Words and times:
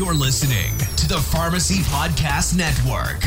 You're 0.00 0.14
listening 0.14 0.78
to 0.96 1.06
the 1.06 1.18
Pharmacy 1.18 1.80
Podcast 1.80 2.56
Network. 2.56 3.22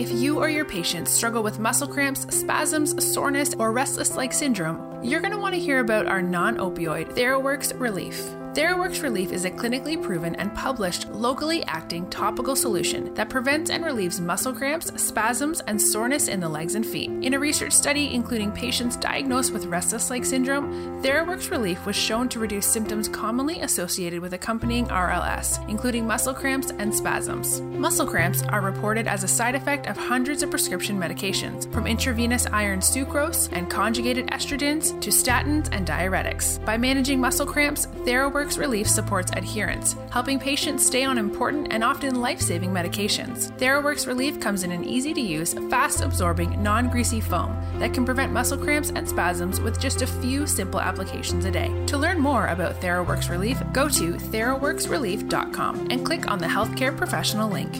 If 0.00 0.12
you 0.12 0.38
or 0.38 0.48
your 0.48 0.64
patients 0.64 1.10
struggle 1.10 1.42
with 1.42 1.58
muscle 1.58 1.88
cramps, 1.88 2.32
spasms, 2.32 3.12
soreness, 3.12 3.54
or 3.54 3.72
restless 3.72 4.14
leg 4.14 4.32
syndrome, 4.32 5.02
you're 5.02 5.18
going 5.18 5.32
to 5.32 5.38
want 5.38 5.56
to 5.56 5.60
hear 5.60 5.80
about 5.80 6.06
our 6.06 6.22
non 6.22 6.58
opioid 6.58 7.12
TheraWorks 7.16 7.76
Relief. 7.80 8.24
TheraWorks 8.52 9.04
Relief 9.04 9.30
is 9.30 9.44
a 9.44 9.50
clinically 9.50 10.02
proven 10.02 10.34
and 10.34 10.52
published 10.56 11.08
locally 11.10 11.62
acting 11.66 12.10
topical 12.10 12.56
solution 12.56 13.14
that 13.14 13.28
prevents 13.28 13.70
and 13.70 13.84
relieves 13.84 14.20
muscle 14.20 14.52
cramps, 14.52 14.90
spasms, 15.00 15.60
and 15.68 15.80
soreness 15.80 16.26
in 16.26 16.40
the 16.40 16.48
legs 16.48 16.74
and 16.74 16.84
feet. 16.84 17.10
In 17.22 17.34
a 17.34 17.38
research 17.38 17.72
study 17.72 18.12
including 18.12 18.50
patients 18.50 18.96
diagnosed 18.96 19.52
with 19.52 19.66
restless 19.66 20.10
leg 20.10 20.24
syndrome, 20.24 21.00
TheraWorks 21.00 21.52
Relief 21.52 21.86
was 21.86 21.94
shown 21.94 22.28
to 22.30 22.40
reduce 22.40 22.66
symptoms 22.66 23.06
commonly 23.06 23.60
associated 23.60 24.18
with 24.18 24.32
accompanying 24.32 24.88
RLS, 24.88 25.64
including 25.68 26.04
muscle 26.04 26.34
cramps 26.34 26.72
and 26.72 26.92
spasms. 26.92 27.60
Muscle 27.60 28.06
cramps 28.06 28.42
are 28.48 28.62
reported 28.62 29.06
as 29.06 29.22
a 29.22 29.28
side 29.28 29.54
effect 29.54 29.86
of 29.86 29.96
hundreds 29.96 30.42
of 30.42 30.50
prescription 30.50 30.98
medications, 30.98 31.72
from 31.72 31.86
intravenous 31.86 32.48
iron 32.48 32.80
sucrose 32.80 33.48
and 33.52 33.70
conjugated 33.70 34.26
estrogens 34.26 35.00
to 35.00 35.10
statins 35.10 35.68
and 35.70 35.86
diuretics. 35.86 36.62
By 36.64 36.76
managing 36.76 37.20
muscle 37.20 37.46
cramps, 37.46 37.86
TheraWorks 37.86 38.39
TheraWorks 38.40 38.58
Relief 38.58 38.88
supports 38.88 39.30
adherence, 39.36 39.96
helping 40.10 40.38
patients 40.38 40.86
stay 40.86 41.04
on 41.04 41.18
important 41.18 41.68
and 41.74 41.84
often 41.84 42.22
life 42.22 42.40
saving 42.40 42.70
medications. 42.70 43.54
TheraWorks 43.58 44.06
Relief 44.06 44.40
comes 44.40 44.62
in 44.62 44.72
an 44.72 44.82
easy 44.82 45.12
to 45.12 45.20
use, 45.20 45.52
fast 45.68 46.00
absorbing, 46.00 46.62
non 46.62 46.88
greasy 46.88 47.20
foam 47.20 47.54
that 47.78 47.92
can 47.92 48.06
prevent 48.06 48.32
muscle 48.32 48.56
cramps 48.56 48.92
and 48.94 49.06
spasms 49.06 49.60
with 49.60 49.78
just 49.78 50.00
a 50.00 50.06
few 50.06 50.46
simple 50.46 50.80
applications 50.80 51.44
a 51.44 51.50
day. 51.50 51.70
To 51.88 51.98
learn 51.98 52.18
more 52.18 52.46
about 52.46 52.80
TheraWorks 52.80 53.28
Relief, 53.28 53.62
go 53.74 53.90
to 53.90 54.14
theraworksrelief.com 54.14 55.88
and 55.90 56.06
click 56.06 56.30
on 56.30 56.38
the 56.38 56.46
healthcare 56.46 56.96
professional 56.96 57.50
link. 57.50 57.74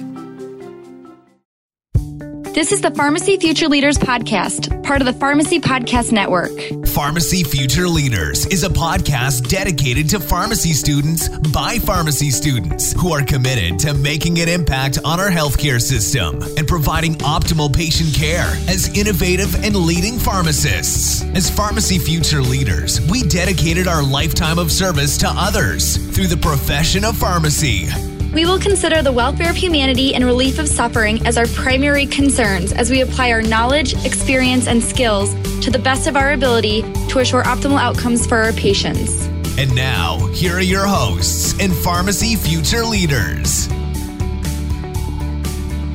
This 2.52 2.70
is 2.72 2.82
the 2.82 2.90
Pharmacy 2.90 3.38
Future 3.38 3.68
Leaders 3.68 3.96
Podcast, 3.96 4.82
part 4.82 5.00
of 5.00 5.06
the 5.06 5.14
Pharmacy 5.14 5.58
Podcast 5.58 6.12
Network. 6.12 6.50
Pharmacy 6.90 7.44
Future 7.44 7.86
Leaders 7.86 8.46
is 8.46 8.64
a 8.64 8.68
podcast 8.68 9.48
dedicated 9.48 10.08
to 10.10 10.18
pharmacy 10.18 10.72
students 10.72 11.28
by 11.28 11.78
pharmacy 11.78 12.30
students 12.30 12.92
who 12.94 13.12
are 13.12 13.22
committed 13.22 13.78
to 13.78 13.94
making 13.94 14.40
an 14.40 14.48
impact 14.48 14.98
on 15.04 15.20
our 15.20 15.30
healthcare 15.30 15.80
system 15.80 16.42
and 16.58 16.66
providing 16.66 17.14
optimal 17.18 17.72
patient 17.72 18.12
care 18.12 18.50
as 18.68 18.88
innovative 18.98 19.54
and 19.64 19.76
leading 19.76 20.18
pharmacists. 20.18 21.22
As 21.36 21.48
Pharmacy 21.48 21.98
Future 21.98 22.42
Leaders, 22.42 23.00
we 23.08 23.22
dedicated 23.22 23.86
our 23.86 24.02
lifetime 24.02 24.58
of 24.58 24.72
service 24.72 25.16
to 25.18 25.28
others 25.28 25.96
through 26.12 26.26
the 26.26 26.36
profession 26.36 27.04
of 27.04 27.16
pharmacy. 27.16 27.86
We 28.32 28.46
will 28.46 28.60
consider 28.60 29.02
the 29.02 29.10
welfare 29.10 29.50
of 29.50 29.56
humanity 29.56 30.14
and 30.14 30.24
relief 30.24 30.60
of 30.60 30.68
suffering 30.68 31.26
as 31.26 31.36
our 31.36 31.48
primary 31.48 32.06
concerns 32.06 32.72
as 32.72 32.88
we 32.88 33.00
apply 33.00 33.32
our 33.32 33.42
knowledge, 33.42 33.92
experience, 34.06 34.68
and 34.68 34.80
skills 34.80 35.34
to 35.64 35.68
the 35.68 35.80
best 35.80 36.06
of 36.06 36.14
our 36.14 36.32
ability 36.32 36.82
to 37.08 37.18
assure 37.18 37.42
optimal 37.42 37.80
outcomes 37.80 38.28
for 38.28 38.38
our 38.38 38.52
patients. 38.52 39.26
And 39.58 39.74
now, 39.74 40.24
here 40.28 40.58
are 40.58 40.60
your 40.60 40.86
hosts 40.86 41.58
and 41.58 41.74
pharmacy 41.74 42.36
future 42.36 42.84
leaders. 42.84 43.68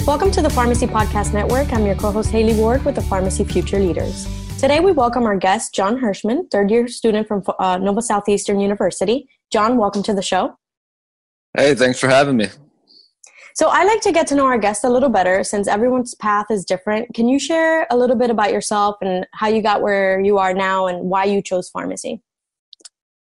Welcome 0.06 0.30
to 0.31 0.41
the 0.41 0.52
Pharmacy 0.53 0.88
Podcast 0.88 1.33
Network. 1.33 1.72
I'm 1.72 1.86
your 1.86 1.95
co 1.95 2.11
host, 2.11 2.31
Haley 2.31 2.56
Ward, 2.56 2.83
with 2.83 2.95
the 2.95 3.02
Pharmacy 3.03 3.45
Future 3.45 3.80
Leaders. 3.80 4.28
Today, 4.59 4.81
we 4.81 4.91
welcome 4.91 5.23
our 5.23 5.38
guest, 5.38 5.73
John 5.73 5.97
Hirschman, 6.02 6.52
third 6.52 6.69
year 6.69 6.89
student 6.89 7.30
from 7.30 7.44
uh, 7.59 7.78
Nova 7.78 8.02
Southeastern 8.02 8.59
University. 8.59 9.30
John, 9.53 9.78
welcome 9.78 10.03
to 10.03 10.13
the 10.13 10.22
show. 10.22 10.58
Hey, 11.58 11.73
thanks 11.73 12.00
for 12.00 12.08
having 12.08 12.38
me. 12.38 12.47
So, 13.53 13.69
I 13.69 13.85
like 13.85 14.02
to 14.02 14.12
get 14.12 14.28
to 14.28 14.35
know 14.35 14.46
our 14.46 14.57
guests 14.57 14.84
a 14.84 14.90
little 14.90 15.09
better 15.09 15.41
since 15.44 15.68
everyone's 15.68 16.13
path 16.16 16.47
is 16.50 16.66
different. 16.66 17.13
Can 17.13 17.30
you 17.30 17.40
share 17.40 17.88
a 17.90 17.96
little 17.96 18.18
bit 18.18 18.30
about 18.30 18.52
yourself 18.52 18.97
and 19.02 19.25
how 19.34 19.47
you 19.47 19.62
got 19.62 19.81
where 19.81 20.19
you 20.19 20.38
are 20.38 20.53
now 20.53 20.88
and 20.88 21.09
why 21.09 21.24
you 21.24 21.41
chose 21.41 21.69
pharmacy? 21.69 22.22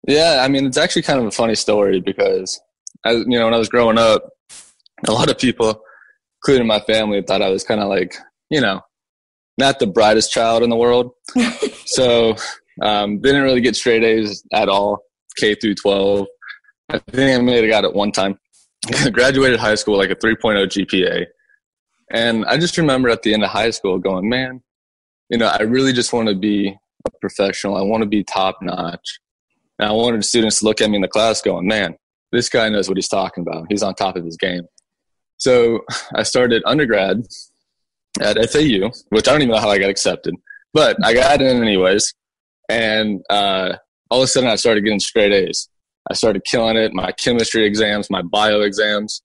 Yeah, 0.06 0.42
I 0.44 0.48
mean, 0.48 0.66
it's 0.66 0.76
actually 0.76 1.02
kind 1.02 1.18
of 1.18 1.26
a 1.26 1.32
funny 1.32 1.56
story 1.56 2.00
because, 2.00 2.60
as, 3.04 3.24
you 3.26 3.38
know, 3.38 3.46
when 3.46 3.54
I 3.54 3.58
was 3.58 3.68
growing 3.68 3.98
up, 3.98 4.28
a 5.08 5.12
lot 5.12 5.28
of 5.28 5.38
people, 5.38 5.82
including 6.40 6.68
my 6.68 6.78
family, 6.80 7.22
thought 7.22 7.42
I 7.42 7.48
was 7.48 7.64
kind 7.64 7.80
of 7.80 7.88
like, 7.88 8.14
you 8.50 8.60
know, 8.60 8.80
not 9.58 9.80
the 9.80 9.88
brightest 9.88 10.30
child 10.30 10.62
in 10.62 10.70
the 10.70 10.76
world. 10.76 11.10
so, 11.86 12.36
um, 12.80 13.20
didn't 13.20 13.42
really 13.42 13.60
get 13.60 13.74
straight 13.74 14.04
A's 14.04 14.44
at 14.52 14.68
all, 14.68 15.00
K 15.36 15.56
through 15.56 15.74
12. 15.74 16.26
I 16.92 16.98
think 16.98 17.38
I 17.38 17.42
may 17.42 17.60
have 17.60 17.70
got 17.70 17.84
it 17.84 17.94
one 17.94 18.12
time. 18.12 18.38
Graduated 19.12 19.58
high 19.58 19.76
school 19.76 19.96
like 19.96 20.10
a 20.10 20.16
3.0 20.16 20.66
GPA. 20.66 21.26
And 22.10 22.44
I 22.44 22.58
just 22.58 22.76
remember 22.76 23.08
at 23.08 23.22
the 23.22 23.32
end 23.32 23.42
of 23.42 23.50
high 23.50 23.70
school 23.70 23.98
going, 23.98 24.28
man, 24.28 24.62
you 25.30 25.38
know, 25.38 25.46
I 25.46 25.62
really 25.62 25.94
just 25.94 26.12
want 26.12 26.28
to 26.28 26.34
be 26.34 26.76
a 27.06 27.10
professional. 27.20 27.76
I 27.76 27.82
want 27.82 28.02
to 28.02 28.08
be 28.08 28.22
top 28.22 28.58
notch. 28.60 29.20
And 29.78 29.88
I 29.88 29.92
wanted 29.92 30.22
students 30.24 30.58
to 30.58 30.66
look 30.66 30.82
at 30.82 30.90
me 30.90 30.96
in 30.96 31.02
the 31.02 31.08
class 31.08 31.40
going, 31.40 31.66
man, 31.66 31.96
this 32.30 32.50
guy 32.50 32.68
knows 32.68 32.88
what 32.88 32.98
he's 32.98 33.08
talking 33.08 33.42
about. 33.42 33.66
He's 33.70 33.82
on 33.82 33.94
top 33.94 34.16
of 34.16 34.24
his 34.24 34.36
game. 34.36 34.64
So 35.38 35.80
I 36.14 36.24
started 36.24 36.62
undergrad 36.66 37.24
at 38.20 38.36
FAU, 38.50 38.90
which 39.08 39.28
I 39.28 39.32
don't 39.32 39.42
even 39.42 39.54
know 39.54 39.60
how 39.60 39.70
I 39.70 39.78
got 39.78 39.88
accepted, 39.88 40.34
but 40.74 40.96
I 41.02 41.14
got 41.14 41.40
in 41.40 41.62
anyways. 41.62 42.12
And 42.68 43.22
uh, 43.30 43.76
all 44.10 44.20
of 44.20 44.24
a 44.24 44.26
sudden 44.26 44.50
I 44.50 44.56
started 44.56 44.84
getting 44.84 45.00
straight 45.00 45.32
A's. 45.32 45.70
I 46.10 46.14
started 46.14 46.44
killing 46.44 46.76
it. 46.76 46.92
My 46.92 47.12
chemistry 47.12 47.64
exams, 47.64 48.10
my 48.10 48.22
bio 48.22 48.60
exams, 48.60 49.22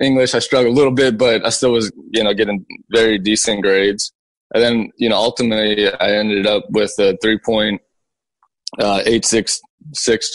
English, 0.00 0.34
I 0.34 0.40
struggled 0.40 0.74
a 0.74 0.76
little 0.76 0.92
bit, 0.92 1.16
but 1.16 1.44
I 1.46 1.50
still 1.50 1.72
was, 1.72 1.90
you 2.10 2.22
know, 2.22 2.34
getting 2.34 2.66
very 2.90 3.18
decent 3.18 3.62
grades. 3.62 4.12
And 4.52 4.62
then, 4.62 4.90
you 4.96 5.08
know, 5.08 5.16
ultimately 5.16 5.88
I 5.88 6.12
ended 6.12 6.46
up 6.46 6.64
with 6.70 6.92
a 6.98 7.16
3.866 7.24 7.78
uh, 8.80 9.02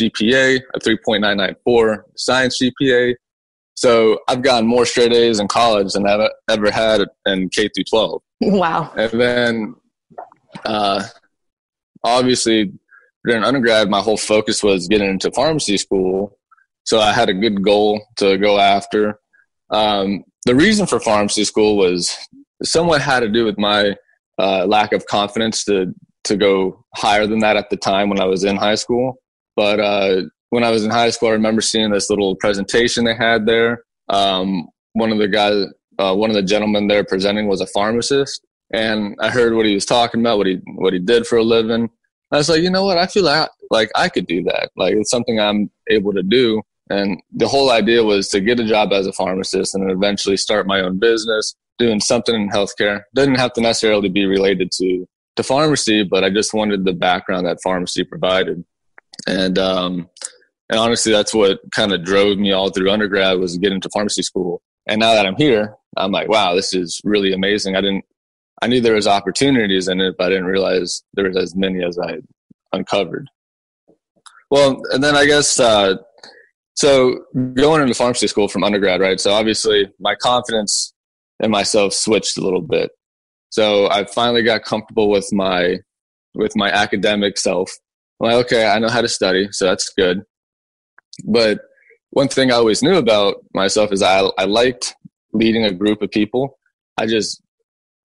GPA, 0.02 0.62
a 0.74 0.80
3.994 0.80 2.04
science 2.16 2.60
GPA. 2.62 3.16
So 3.76 4.20
I've 4.28 4.42
gotten 4.42 4.68
more 4.68 4.86
straight 4.86 5.14
A's 5.14 5.40
in 5.40 5.48
college 5.48 5.94
than 5.94 6.06
I've 6.08 6.30
ever 6.50 6.72
had 6.72 7.02
in 7.26 7.50
K 7.50 7.70
through 7.70 7.86
12. 7.86 8.22
Wow. 8.42 8.92
And 8.98 9.22
then, 9.22 9.76
uh, 10.66 11.04
obviously 12.04 12.72
during 13.26 13.44
undergrad, 13.44 13.90
my 13.90 14.02
whole 14.02 14.18
focus 14.18 14.64
was 14.64 14.88
getting 14.88 15.10
into 15.10 15.32
pharmacy 15.32 15.78
school. 15.78 16.38
So 16.86 17.00
I 17.00 17.12
had 17.12 17.30
a 17.30 17.34
good 17.34 17.64
goal 17.64 18.02
to 18.18 18.38
go 18.38 18.60
after. 18.60 19.20
Um, 19.70 20.24
the 20.46 20.56
reason 20.56 20.88
for 20.88 21.00
pharmacy 21.00 21.44
school 21.44 21.78
was 21.78 22.16
somewhat 22.64 23.02
had 23.02 23.20
to 23.22 23.30
do 23.30 23.46
with 23.46 23.58
my 23.58 23.96
uh, 24.40 24.66
lack 24.66 24.94
of 24.94 25.06
confidence 25.06 25.64
to 25.66 25.94
to 26.26 26.36
go 26.36 26.86
higher 26.96 27.26
than 27.26 27.40
that 27.40 27.58
at 27.58 27.70
the 27.70 27.78
time 27.78 28.10
when 28.10 28.20
I 28.20 28.26
was 28.26 28.44
in 28.44 28.56
high 28.56 28.76
school. 28.76 29.20
But 29.56 29.80
uh, 29.80 30.24
when 30.50 30.64
I 30.64 30.70
was 30.70 30.84
in 30.84 30.92
high 30.92 31.10
school, 31.10 31.30
I 31.30 31.34
remember 31.34 31.62
seeing 31.62 31.92
this 31.92 32.10
little 32.10 32.36
presentation 32.36 33.06
they 33.06 33.16
had 33.16 33.46
there. 33.46 33.84
Um, 34.10 34.68
one 34.94 35.12
of 35.12 35.18
the 35.18 35.28
guys, 35.28 35.66
uh, 35.98 36.16
one 36.16 36.30
of 36.30 36.36
the 36.36 36.44
gentlemen 36.44 36.88
there 36.88 37.04
presenting 37.04 37.48
was 37.48 37.62
a 37.62 37.68
pharmacist, 37.68 38.46
and 38.74 39.16
I 39.20 39.30
heard 39.30 39.54
what 39.54 39.66
he 39.66 39.74
was 39.74 39.86
talking 39.86 40.22
about, 40.22 40.38
what 40.38 40.48
he 40.48 40.60
what 40.76 40.94
he 40.94 41.00
did 41.00 41.26
for 41.26 41.38
a 41.38 41.44
living, 41.44 41.90
I 42.32 42.38
was 42.38 42.50
like, 42.50 42.62
you 42.62 42.70
know 42.70 42.86
what? 42.86 42.98
I 42.98 43.08
feel 43.08 43.24
like 43.24 43.50
like 43.72 43.92
I 43.96 44.10
could 44.10 44.28
do 44.28 44.44
that. 44.44 44.72
Like 44.76 44.96
it's 44.96 45.12
something 45.12 45.40
I'm 45.40 45.70
able 45.88 46.14
to 46.14 46.24
do. 46.24 46.62
And 46.90 47.22
the 47.32 47.48
whole 47.48 47.72
idea 47.72 48.04
was 48.04 48.30
to 48.30 48.42
get 48.42 48.60
a 48.60 48.66
job 48.68 48.92
as 48.94 49.06
a 49.06 49.14
pharmacist 49.14 49.76
and 49.76 49.92
eventually 49.92 50.38
start 50.38 50.66
my 50.66 50.82
own 50.82 50.98
business, 50.98 51.56
doing 51.78 52.00
something 52.00 52.34
in 52.34 52.50
healthcare. 52.50 53.04
Doesn't 53.14 53.36
have 53.36 53.54
to 53.54 53.62
necessarily 53.62 54.10
be 54.10 54.26
related 54.26 54.72
to 54.74 55.08
to 55.36 55.44
pharmacy, 55.44 56.04
but 56.04 56.24
I 56.24 56.30
just 56.30 56.54
wanted 56.54 56.84
the 56.84 56.94
background 56.94 57.46
that 57.46 57.62
pharmacy 57.62 58.04
provided. 58.04 58.64
And 59.28 59.58
um, 59.60 60.10
and 60.70 60.80
honestly, 60.80 61.12
that's 61.12 61.34
what 61.34 61.60
kind 61.72 61.92
of 61.92 62.04
drove 62.04 62.38
me 62.38 62.52
all 62.52 62.70
through 62.70 62.92
undergrad 62.92 63.40
was 63.40 63.58
getting 63.58 63.62
to 63.62 63.70
get 63.70 63.76
into 63.76 63.90
pharmacy 63.90 64.22
school. 64.22 64.62
And 64.88 65.00
now 65.00 65.14
that 65.14 65.26
I'm 65.26 65.36
here, 65.36 65.76
I'm 65.98 66.12
like, 66.12 66.30
wow, 66.30 66.56
this 66.56 66.74
is 66.74 67.02
really 67.04 67.34
amazing. 67.34 67.76
I 67.76 67.82
didn't 67.82 68.06
I 68.62 68.68
knew 68.68 68.82
there 68.82 68.96
was 68.96 69.08
opportunities 69.08 69.88
in 69.88 70.02
it, 70.02 70.16
but 70.18 70.28
I 70.28 70.30
didn't 70.30 70.46
realize 70.46 71.04
there 71.14 71.28
was 71.28 71.38
as 71.38 71.56
many 71.56 71.84
as 71.84 71.98
I 71.98 72.18
uncovered. 72.74 73.30
Well, 74.52 74.82
and 74.92 75.04
then 75.04 75.16
I 75.16 75.26
guess 75.26 75.60
uh, 75.60 75.96
so 76.76 77.26
going 77.56 77.82
into 77.82 77.94
pharmacy 77.94 78.28
school 78.28 78.48
from 78.48 78.64
undergrad, 78.64 79.02
right? 79.02 79.20
So 79.20 79.32
obviously 79.32 79.92
my 80.00 80.16
confidence 80.16 80.94
in 81.40 81.52
myself 81.52 81.94
switched 81.94 82.38
a 82.38 82.42
little 82.42 82.62
bit. 82.62 82.92
So 83.50 83.90
I 83.90 84.06
finally 84.06 84.44
got 84.44 84.64
comfortable 84.64 85.10
with 85.10 85.28
my 85.32 85.78
with 86.36 86.56
my 86.56 86.70
academic 86.70 87.38
self. 87.38 87.72
I'm 88.22 88.30
like, 88.30 88.46
okay, 88.46 88.68
I 88.68 88.80
know 88.80 88.90
how 88.90 89.02
to 89.02 89.08
study, 89.08 89.50
so 89.52 89.66
that's 89.66 89.92
good. 89.98 90.22
But 91.26 91.60
one 92.12 92.28
thing 92.28 92.52
I 92.52 92.56
always 92.56 92.82
knew 92.82 92.96
about 92.96 93.36
myself 93.54 93.92
is 93.92 94.02
I 94.02 94.30
I 94.38 94.46
liked 94.46 94.96
leading 95.34 95.66
a 95.66 95.74
group 95.74 96.02
of 96.02 96.12
people. 96.12 96.58
I 96.98 97.06
just 97.08 97.42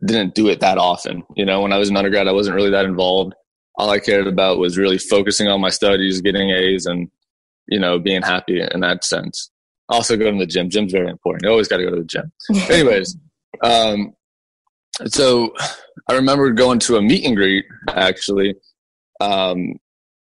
didn't 0.04 0.34
do 0.34 0.48
it 0.48 0.60
that 0.60 0.78
often. 0.78 1.22
You 1.36 1.44
know, 1.44 1.60
when 1.60 1.72
I 1.72 1.78
was 1.78 1.88
an 1.88 1.96
undergrad, 1.96 2.28
I 2.28 2.32
wasn't 2.32 2.56
really 2.56 2.70
that 2.70 2.84
involved. 2.84 3.34
all 3.76 3.90
I 3.90 3.98
cared 3.98 4.26
about 4.26 4.58
was 4.58 4.78
really 4.78 4.98
focusing 4.98 5.48
on 5.48 5.60
my 5.60 5.70
studies, 5.70 6.20
getting 6.20 6.50
A's, 6.50 6.86
and 6.86 7.10
you 7.66 7.78
know 7.78 7.98
being 7.98 8.22
happy 8.22 8.60
in 8.60 8.80
that 8.80 9.04
sense. 9.04 9.50
Also, 9.88 10.16
going 10.16 10.38
to 10.38 10.44
the 10.44 10.50
gym. 10.50 10.70
Gym's 10.70 10.92
very 10.92 11.08
important. 11.08 11.44
You 11.44 11.50
always 11.50 11.68
got 11.68 11.78
to 11.78 11.84
go 11.84 11.90
to 11.90 11.96
the 11.96 12.04
gym. 12.04 12.32
Anyways, 12.70 13.16
um, 13.62 14.14
so 15.06 15.52
I 16.08 16.14
remember 16.14 16.50
going 16.52 16.78
to 16.80 16.96
a 16.96 17.02
meet 17.02 17.24
and 17.26 17.36
greet 17.36 17.64
actually 17.88 18.54
um, 19.20 19.74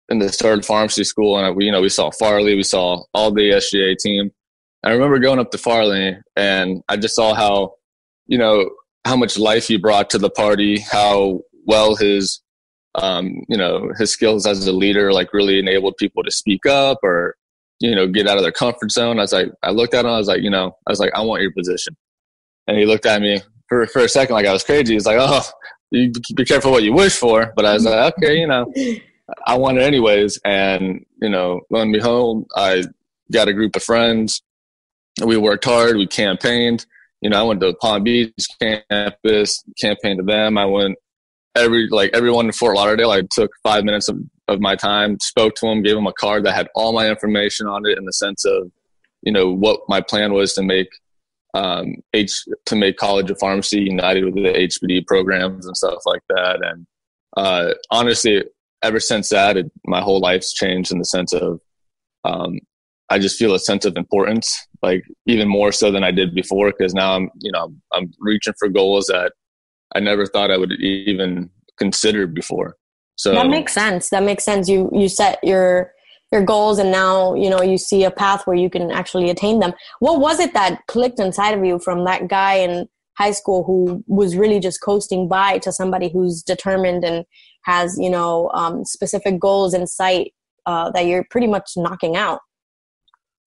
in 0.10 0.20
the 0.20 0.26
of 0.44 0.66
pharmacy 0.66 1.04
school, 1.04 1.38
and 1.38 1.56
we 1.56 1.66
you 1.66 1.72
know 1.72 1.82
we 1.82 1.90
saw 1.90 2.12
Farley, 2.12 2.56
we 2.56 2.64
saw 2.64 3.04
all 3.14 3.32
the 3.32 3.52
SGA 3.52 3.98
team. 3.98 4.32
I 4.84 4.92
remember 4.92 5.20
going 5.20 5.40
up 5.40 5.52
to 5.52 5.58
Farley, 5.58 6.18
and 6.36 6.84
I 6.90 6.98
just 6.98 7.16
saw 7.16 7.34
how 7.34 7.76
you 8.28 8.38
know 8.38 8.70
how 9.06 9.16
much 9.16 9.38
life 9.38 9.68
he 9.68 9.78
brought 9.78 10.10
to 10.12 10.18
the 10.18 10.30
party, 10.30 10.80
how 10.80 11.42
well 11.66 11.96
his 11.96 12.42
um, 12.96 13.44
you 13.50 13.58
know 13.58 13.92
his 13.98 14.12
skills 14.12 14.46
as 14.46 14.68
a 14.68 14.72
leader 14.72 15.12
like 15.12 15.34
really 15.34 15.60
enabled 15.60 15.98
people 15.98 16.24
to 16.24 16.32
speak 16.32 16.66
up 16.66 17.00
or 17.04 17.36
you 17.80 17.96
know 17.96 18.08
get 18.08 18.28
out 18.28 18.38
of 18.38 18.44
their 18.44 18.52
comfort 18.52 18.92
zone. 18.92 19.20
I 19.20 19.24
was 19.24 19.34
like, 19.34 19.48
I 19.64 19.72
looked 19.72 19.94
at 19.94 20.06
him, 20.06 20.12
I 20.12 20.18
was 20.18 20.28
like, 20.28 20.42
you 20.42 20.50
know, 20.50 20.76
I 20.88 20.92
was 20.92 21.00
like, 21.00 21.12
I 21.16 21.22
want 21.22 21.42
your 21.42 21.52
position, 21.52 21.96
and 22.68 22.78
he 22.78 22.86
looked 22.86 23.06
at 23.06 23.22
me 23.22 23.42
for 23.68 23.86
for 23.88 24.00
a 24.00 24.10
second 24.10 24.36
like 24.36 24.46
I 24.46 24.54
was 24.54 24.64
crazy. 24.64 24.94
He's 24.94 25.06
like, 25.06 25.18
oh, 25.20 25.44
you 25.92 26.12
be 26.36 26.46
careful 26.46 26.72
what 26.72 26.84
you 26.84 26.94
wish 26.94 27.16
for. 27.16 27.54
But 27.56 27.66
I 27.66 27.74
was 27.74 27.86
like, 27.86 28.14
okay, 28.18 28.40
you 28.40 28.48
know, 28.48 28.72
I 29.46 29.58
want 29.58 29.78
it 29.78 29.84
anyways. 29.84 30.40
And 30.44 31.06
you 31.22 31.30
know, 31.30 31.62
lo 31.70 31.82
and 31.82 31.94
behold, 31.94 32.46
I 32.56 32.84
got 33.32 33.48
a 33.48 33.54
group 33.54 33.76
of 33.76 33.84
friends. 33.84 34.42
We 35.24 35.38
worked 35.38 35.66
hard. 35.66 35.98
We 35.98 36.08
campaigned. 36.08 36.86
You 37.24 37.30
know, 37.30 37.40
I 37.40 37.44
went 37.44 37.62
to 37.62 37.74
Palm 37.76 38.04
Beach 38.04 38.34
campus, 38.60 39.64
campaigned 39.80 40.20
to 40.20 40.26
them. 40.26 40.58
I 40.58 40.66
went 40.66 40.98
every 41.56 41.88
like 41.88 42.12
everyone 42.14 42.48
in 42.48 42.52
Fort 42.52 42.76
Lauderdale. 42.76 43.12
I 43.12 43.22
took 43.32 43.52
five 43.64 43.86
minutes 43.86 44.10
of, 44.10 44.20
of 44.50 44.60
my 44.60 44.76
time, 44.76 45.18
spoke 45.22 45.56
to 45.56 45.68
them, 45.68 45.84
gave 45.84 45.96
them 45.96 46.06
a 46.06 46.14
card 46.14 46.44
that 46.46 46.54
had 46.54 46.68
all 46.76 46.92
my 46.92 47.10
information 47.10 47.66
on 47.66 47.86
it 47.86 47.98
in 47.98 48.04
the 48.04 48.12
sense 48.12 48.44
of, 48.44 48.70
you 49.22 49.32
know, 49.32 49.50
what 49.50 49.80
my 49.88 50.02
plan 50.02 50.34
was 50.34 50.54
to 50.56 50.64
make 50.64 50.90
um, 51.54 51.96
H 52.14 52.44
to 52.66 52.76
make 52.76 52.98
College 52.98 53.32
of 53.32 53.40
Pharmacy 53.40 53.82
united 53.82 54.26
with 54.26 54.36
the 54.36 54.42
HPD 54.42 55.08
programs 55.08 55.66
and 55.66 55.78
stuff 55.78 56.00
like 56.06 56.24
that. 56.28 56.60
And 56.62 56.86
uh, 57.38 57.74
honestly, 57.90 58.44
ever 58.84 59.00
since 59.00 59.30
that, 59.30 59.56
it, 59.56 59.72
my 59.86 60.02
whole 60.02 60.20
life's 60.20 60.54
changed 60.54 60.92
in 60.92 61.00
the 61.00 61.06
sense 61.06 61.32
of 61.32 61.62
um, 62.26 62.60
I 63.10 63.20
just 63.20 63.38
feel 63.38 63.54
a 63.54 63.60
sense 63.60 63.86
of 63.86 63.96
importance, 63.96 64.68
like 64.84 65.04
even 65.26 65.48
more 65.48 65.72
so 65.72 65.90
than 65.92 66.04
I 66.04 66.12
did 66.12 66.36
before, 66.36 66.72
because 66.78 66.94
now 66.94 67.16
I'm 67.16 67.30
you 67.42 67.52
know 67.52 67.74
I'm 67.94 68.12
reaching 68.20 68.54
for 68.60 68.70
goals 68.70 69.06
that 69.08 69.32
I 69.96 70.00
never 70.00 70.26
thought 70.28 70.52
I 70.52 70.58
would 70.58 70.74
even 70.74 71.50
consider 71.78 72.28
before. 72.28 72.76
So 73.16 73.34
that 73.34 73.48
makes 73.48 73.74
sense. 73.74 74.10
That 74.10 74.24
makes 74.24 74.44
sense. 74.44 74.70
You 74.70 74.90
you 74.94 75.10
set 75.10 75.40
your 75.44 75.94
your 76.34 76.44
goals 76.44 76.80
and 76.80 76.92
now 76.92 77.36
you 77.36 77.50
know 77.50 77.62
you 77.62 77.78
see 77.78 78.04
a 78.04 78.12
path 78.12 78.46
where 78.46 78.56
you 78.56 78.70
can 78.70 78.90
actually 78.90 79.30
attain 79.30 79.60
them 79.60 79.72
what 80.00 80.20
was 80.20 80.40
it 80.40 80.52
that 80.56 80.82
clicked 80.88 81.20
inside 81.20 81.56
of 81.56 81.64
you 81.64 81.78
from 81.78 82.06
that 82.06 82.28
guy 82.28 82.56
in 82.56 82.90
high 83.20 83.30
school 83.30 83.64
who 83.64 84.04
was 84.08 84.36
really 84.36 84.60
just 84.60 84.82
coasting 84.82 85.28
by 85.28 85.60
to 85.60 85.72
somebody 85.72 86.10
who's 86.10 86.42
determined 86.42 87.04
and 87.04 87.24
has 87.66 87.96
you 88.00 88.10
know 88.10 88.50
um, 88.56 88.84
specific 88.84 89.40
goals 89.40 89.76
in 89.76 89.86
sight 89.86 90.34
uh, 90.66 90.90
that 90.92 91.06
you're 91.06 91.26
pretty 91.30 91.46
much 91.46 91.74
knocking 91.78 92.16
out 92.16 92.40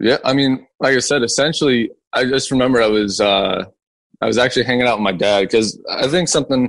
yeah 0.01 0.19
i 0.25 0.33
mean 0.33 0.67
like 0.81 0.97
i 0.97 0.99
said 0.99 1.23
essentially 1.23 1.91
i 2.13 2.25
just 2.25 2.51
remember 2.51 2.83
i 2.83 2.87
was 2.87 3.21
uh, 3.21 3.65
i 4.21 4.27
was 4.27 4.39
actually 4.39 4.65
hanging 4.65 4.87
out 4.87 4.99
with 4.99 5.05
my 5.05 5.13
dad 5.13 5.43
because 5.43 5.79
i 5.91 6.07
think 6.07 6.29
something 6.29 6.69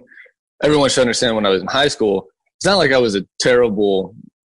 everyone 0.64 0.90
should 0.90 1.02
understand 1.02 1.36
when 1.36 1.46
i 1.46 1.50
was 1.50 1.62
in 1.62 1.68
high 1.68 1.88
school 1.88 2.28
it's 2.58 2.66
not 2.66 2.78
like 2.78 2.92
i 2.92 2.98
was 2.98 3.16
a 3.16 3.26
terrible 3.40 4.16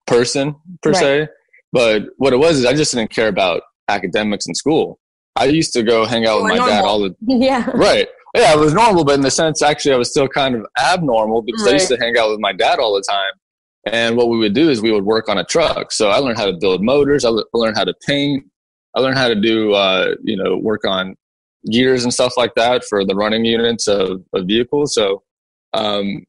person 0.08 0.56
per 0.82 0.92
right. 0.92 1.00
se 1.00 1.28
but 1.72 2.04
what 2.18 2.34
it 2.34 2.38
was 2.38 2.60
is 2.60 2.66
I 2.66 2.74
just 2.74 2.94
didn't 2.94 3.12
care 3.12 3.28
about 3.28 3.62
academics 3.88 4.48
in 4.48 4.56
school. 4.56 5.00
I 5.36 5.46
used 5.46 5.74
to 5.74 5.84
go 5.84 6.06
hang 6.06 6.26
out 6.26 6.42
with 6.42 6.52
my 6.52 6.58
normal. 6.58 6.74
dad 6.74 6.84
all 6.84 7.00
the 7.00 7.16
yeah 7.28 7.70
right 7.76 8.08
yeah 8.36 8.54
it 8.54 8.60
was 8.60 8.74
normal 8.74 9.06
but 9.06 9.16
in 9.16 9.22
the 9.22 9.32
sense 9.32 9.62
actually 9.62 9.94
I 9.94 9.98
was 9.98 10.10
still 10.10 10.28
kind 10.28 10.56
of 10.56 10.66
abnormal 10.78 11.44
because 11.44 11.64
right. 11.64 11.72
I 11.72 11.74
used 11.74 11.88
to 11.90 11.98
hang 11.98 12.18
out 12.18 12.30
with 12.30 12.40
my 12.40 12.52
dad 12.52 12.80
all 12.80 12.94
the 12.94 13.04
time 13.08 13.32
and 13.86 14.18
what 14.18 14.28
we 14.28 14.38
would 14.38 14.54
do 14.54 14.70
is 14.70 14.82
we 14.82 14.92
would 14.92 15.06
work 15.06 15.30
on 15.30 15.38
a 15.38 15.46
truck 15.46 15.92
so 15.92 16.10
I 16.10 16.18
learned 16.18 16.38
how 16.38 16.46
to 16.46 16.58
build 16.60 16.84
motors 16.84 17.24
I 17.24 17.30
learned 17.54 17.78
how 17.78 17.86
to 17.86 17.94
paint 18.06 18.44
I 18.96 19.02
learned 19.02 19.18
how 19.18 19.28
to 19.28 19.36
do 19.36 19.74
uh, 19.74 20.16
you 20.24 20.38
know 20.38 20.58
work 20.58 20.86
on 20.86 21.16
gears 21.72 22.04
and 22.04 22.14
stuff 22.14 22.38
like 22.38 22.56
that 22.56 22.84
for 22.86 23.04
the 23.04 23.16
running 23.16 23.44
units 23.44 23.88
of, 23.88 24.24
of 24.34 24.48
vehicles 24.48 24.94
so 24.94 25.24
um, 25.74 26.26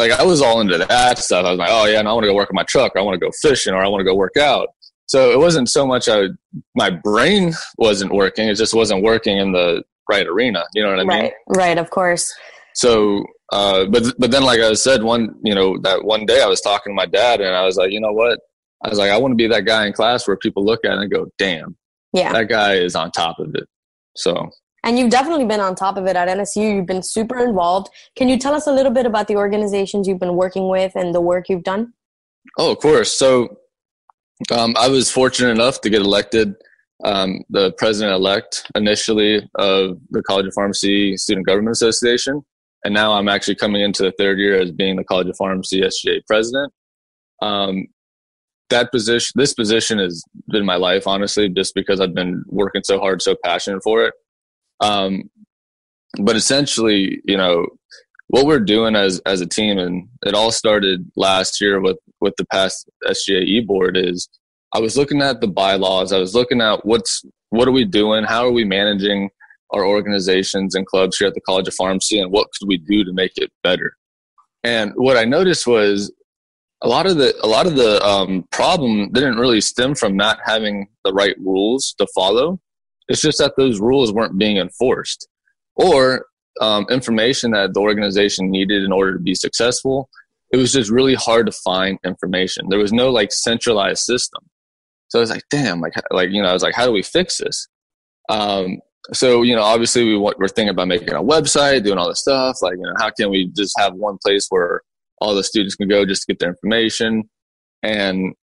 like 0.00 0.12
I 0.12 0.24
was 0.24 0.42
all 0.42 0.60
into 0.60 0.78
that 0.78 1.18
stuff. 1.18 1.44
I 1.44 1.50
was 1.50 1.58
like, 1.58 1.70
oh 1.70 1.84
yeah, 1.86 1.98
and 1.98 2.08
I 2.08 2.12
want 2.12 2.24
to 2.24 2.28
go 2.28 2.34
work 2.34 2.50
on 2.50 2.54
my 2.54 2.64
truck, 2.64 2.92
or 2.94 2.98
I 2.98 3.02
want 3.02 3.20
to 3.20 3.24
go 3.24 3.30
fishing, 3.40 3.74
or 3.74 3.84
I 3.84 3.88
want 3.88 4.00
to 4.00 4.04
go 4.04 4.14
work 4.14 4.36
out. 4.36 4.68
So 5.06 5.30
it 5.32 5.38
wasn't 5.38 5.68
so 5.68 5.86
much 5.86 6.08
I, 6.08 6.28
my 6.74 6.90
brain 6.90 7.52
wasn't 7.78 8.12
working; 8.12 8.48
it 8.48 8.54
just 8.54 8.74
wasn't 8.74 9.02
working 9.02 9.38
in 9.38 9.52
the 9.52 9.82
right 10.10 10.26
arena. 10.26 10.64
You 10.74 10.82
know 10.82 10.90
what 10.90 11.00
I 11.00 11.04
mean? 11.04 11.08
Right, 11.08 11.32
right, 11.48 11.78
of 11.78 11.90
course. 11.90 12.34
So, 12.74 13.24
uh, 13.52 13.86
but 13.86 14.04
but 14.18 14.30
then, 14.30 14.42
like 14.42 14.60
I 14.60 14.72
said, 14.74 15.02
one 15.02 15.34
you 15.42 15.54
know 15.54 15.78
that 15.82 16.04
one 16.04 16.26
day 16.26 16.42
I 16.42 16.46
was 16.46 16.60
talking 16.60 16.92
to 16.92 16.94
my 16.94 17.06
dad, 17.06 17.40
and 17.40 17.54
I 17.54 17.64
was 17.64 17.76
like, 17.76 17.92
you 17.92 18.00
know 18.00 18.12
what? 18.12 18.38
I 18.82 18.88
was 18.88 18.98
like, 18.98 19.10
I 19.10 19.18
want 19.18 19.32
to 19.32 19.36
be 19.36 19.48
that 19.48 19.66
guy 19.66 19.86
in 19.86 19.92
class 19.92 20.26
where 20.26 20.38
people 20.38 20.64
look 20.64 20.86
at 20.86 20.92
it 20.92 20.98
and 20.98 21.10
go, 21.10 21.26
damn, 21.36 21.76
yeah, 22.12 22.32
that 22.32 22.48
guy 22.48 22.74
is 22.74 22.94
on 22.94 23.10
top 23.10 23.38
of 23.38 23.54
it. 23.54 23.68
So 24.16 24.50
and 24.82 24.98
you've 24.98 25.10
definitely 25.10 25.44
been 25.44 25.60
on 25.60 25.74
top 25.74 25.96
of 25.96 26.06
it 26.06 26.16
at 26.16 26.28
NSU. 26.28 26.76
You've 26.76 26.86
been 26.86 27.02
super 27.02 27.38
involved. 27.38 27.90
Can 28.16 28.28
you 28.28 28.38
tell 28.38 28.54
us 28.54 28.66
a 28.66 28.72
little 28.72 28.92
bit 28.92 29.06
about 29.06 29.28
the 29.28 29.36
organizations 29.36 30.08
you've 30.08 30.20
been 30.20 30.36
working 30.36 30.68
with 30.68 30.92
and 30.94 31.14
the 31.14 31.20
work 31.20 31.48
you've 31.48 31.64
done? 31.64 31.92
Oh, 32.58 32.72
of 32.72 32.78
course. 32.78 33.12
So 33.12 33.58
um, 34.50 34.74
I 34.78 34.88
was 34.88 35.10
fortunate 35.10 35.50
enough 35.50 35.80
to 35.82 35.90
get 35.90 36.00
elected 36.00 36.54
um, 37.04 37.42
the 37.50 37.72
president 37.72 38.14
elect 38.14 38.66
initially 38.74 39.48
of 39.56 39.98
the 40.10 40.22
College 40.22 40.46
of 40.46 40.54
Pharmacy 40.54 41.16
Student 41.16 41.46
Government 41.46 41.72
Association. 41.72 42.42
And 42.84 42.94
now 42.94 43.12
I'm 43.12 43.28
actually 43.28 43.56
coming 43.56 43.82
into 43.82 44.02
the 44.02 44.12
third 44.18 44.38
year 44.38 44.58
as 44.58 44.70
being 44.72 44.96
the 44.96 45.04
College 45.04 45.28
of 45.28 45.36
Pharmacy 45.36 45.82
SGA 45.82 46.20
president. 46.26 46.72
Um, 47.42 47.86
that 48.70 48.90
position, 48.90 49.32
this 49.36 49.54
position 49.54 49.98
has 49.98 50.24
been 50.48 50.64
my 50.64 50.76
life, 50.76 51.06
honestly, 51.06 51.48
just 51.48 51.74
because 51.74 52.00
I've 52.00 52.14
been 52.14 52.42
working 52.46 52.82
so 52.84 52.98
hard, 52.98 53.22
so 53.22 53.36
passionate 53.44 53.82
for 53.82 54.04
it. 54.04 54.14
Um, 54.80 55.30
but 56.20 56.36
essentially, 56.36 57.20
you 57.24 57.36
know, 57.36 57.66
what 58.28 58.46
we're 58.46 58.60
doing 58.60 58.96
as 58.96 59.20
as 59.26 59.40
a 59.40 59.46
team, 59.46 59.78
and 59.78 60.08
it 60.24 60.34
all 60.34 60.52
started 60.52 61.10
last 61.16 61.60
year 61.60 61.80
with 61.80 61.98
with 62.20 62.34
the 62.36 62.46
past 62.46 62.88
SGAE 63.06 63.66
board 63.66 63.96
is 63.96 64.28
I 64.74 64.80
was 64.80 64.96
looking 64.96 65.20
at 65.20 65.40
the 65.40 65.48
bylaws. 65.48 66.12
I 66.12 66.18
was 66.18 66.34
looking 66.34 66.60
at 66.60 66.84
what's 66.84 67.24
what 67.50 67.68
are 67.68 67.72
we 67.72 67.84
doing? 67.84 68.24
How 68.24 68.44
are 68.44 68.52
we 68.52 68.64
managing 68.64 69.30
our 69.72 69.84
organizations 69.84 70.74
and 70.74 70.86
clubs 70.86 71.16
here 71.16 71.28
at 71.28 71.34
the 71.34 71.40
College 71.40 71.68
of 71.68 71.74
Pharmacy, 71.74 72.18
and 72.20 72.32
what 72.32 72.48
could 72.58 72.68
we 72.68 72.78
do 72.78 73.04
to 73.04 73.12
make 73.12 73.32
it 73.36 73.50
better? 73.62 73.94
And 74.62 74.92
what 74.94 75.16
I 75.16 75.24
noticed 75.24 75.66
was 75.66 76.12
a 76.82 76.88
lot 76.88 77.06
of 77.06 77.16
the 77.16 77.34
a 77.42 77.46
lot 77.46 77.66
of 77.66 77.76
the 77.76 78.04
um, 78.04 78.44
problem 78.50 79.10
didn't 79.12 79.36
really 79.36 79.60
stem 79.60 79.94
from 79.94 80.16
not 80.16 80.38
having 80.44 80.88
the 81.04 81.12
right 81.12 81.36
rules 81.38 81.94
to 81.98 82.06
follow. 82.14 82.60
It's 83.08 83.20
just 83.20 83.38
that 83.38 83.54
those 83.56 83.80
rules 83.80 84.12
weren't 84.12 84.38
being 84.38 84.56
enforced 84.56 85.28
or 85.74 86.26
um, 86.60 86.86
information 86.90 87.50
that 87.52 87.74
the 87.74 87.80
organization 87.80 88.50
needed 88.50 88.82
in 88.84 88.92
order 88.92 89.14
to 89.14 89.18
be 89.18 89.34
successful. 89.34 90.08
It 90.52 90.56
was 90.56 90.72
just 90.72 90.90
really 90.90 91.14
hard 91.14 91.46
to 91.46 91.52
find 91.52 91.98
information. 92.04 92.68
There 92.68 92.78
was 92.78 92.92
no 92.92 93.10
like 93.10 93.32
centralized 93.32 94.02
system. 94.02 94.44
So 95.08 95.18
I 95.18 95.22
was 95.22 95.30
like, 95.30 95.44
damn, 95.50 95.80
like, 95.80 95.94
like, 96.12 96.30
you 96.30 96.40
know, 96.40 96.48
I 96.48 96.52
was 96.52 96.62
like, 96.62 96.74
how 96.74 96.86
do 96.86 96.92
we 96.92 97.02
fix 97.02 97.38
this? 97.38 97.66
Um, 98.28 98.78
so, 99.12 99.42
you 99.42 99.56
know, 99.56 99.62
obviously 99.62 100.04
we 100.04 100.16
want, 100.16 100.38
we're 100.38 100.46
thinking 100.46 100.68
about 100.68 100.86
making 100.86 101.10
a 101.10 101.22
website, 101.22 101.82
doing 101.82 101.98
all 101.98 102.08
this 102.08 102.20
stuff. 102.20 102.58
Like, 102.62 102.76
you 102.76 102.82
know, 102.82 102.94
how 102.98 103.10
can 103.10 103.30
we 103.30 103.46
just 103.48 103.76
have 103.78 103.94
one 103.94 104.18
place 104.24 104.46
where 104.50 104.82
all 105.20 105.34
the 105.34 105.44
students 105.44 105.74
can 105.74 105.88
go 105.88 106.04
just 106.04 106.22
to 106.22 106.32
get 106.32 106.38
their 106.38 106.50
information? 106.50 107.28
And 107.82 108.34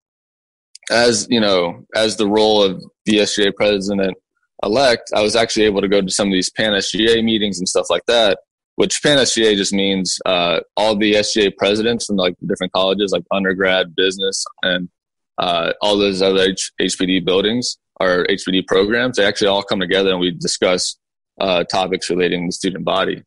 as, 0.90 1.26
you 1.30 1.40
know, 1.40 1.84
as 1.94 2.16
the 2.16 2.28
role 2.28 2.62
of 2.62 2.84
the 3.04 3.18
SGA 3.18 3.54
president, 3.54 4.16
elect, 4.62 5.10
I 5.14 5.22
was 5.22 5.36
actually 5.36 5.64
able 5.64 5.80
to 5.80 5.88
go 5.88 6.00
to 6.00 6.10
some 6.10 6.28
of 6.28 6.32
these 6.32 6.50
Pan 6.50 6.72
SGA 6.72 7.22
meetings 7.24 7.58
and 7.58 7.68
stuff 7.68 7.86
like 7.90 8.04
that. 8.06 8.38
Which 8.76 9.02
Pan 9.02 9.16
SGA 9.18 9.56
just 9.56 9.72
means 9.72 10.18
uh, 10.26 10.60
all 10.76 10.96
the 10.96 11.14
SGA 11.14 11.56
presidents 11.56 12.06
from 12.06 12.16
like 12.16 12.34
different 12.46 12.74
colleges, 12.74 13.10
like 13.10 13.24
undergrad, 13.32 13.96
business, 13.96 14.44
and 14.62 14.90
uh, 15.38 15.72
all 15.80 15.96
those 15.96 16.20
other 16.20 16.42
H- 16.42 16.72
HPD 16.80 17.24
buildings 17.24 17.78
or 18.00 18.26
HPD 18.28 18.66
programs. 18.66 19.16
They 19.16 19.24
actually 19.24 19.48
all 19.48 19.62
come 19.62 19.80
together 19.80 20.10
and 20.10 20.20
we 20.20 20.30
discuss 20.30 20.96
uh, 21.40 21.64
topics 21.64 22.10
relating 22.10 22.42
to 22.42 22.48
the 22.48 22.52
student 22.52 22.84
body. 22.84 23.22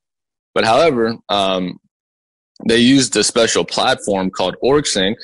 But 0.53 0.65
however, 0.65 1.15
um, 1.29 1.79
they 2.67 2.77
used 2.77 3.15
a 3.15 3.23
special 3.23 3.63
platform 3.63 4.29
called 4.29 4.55
OrgSync. 4.63 5.15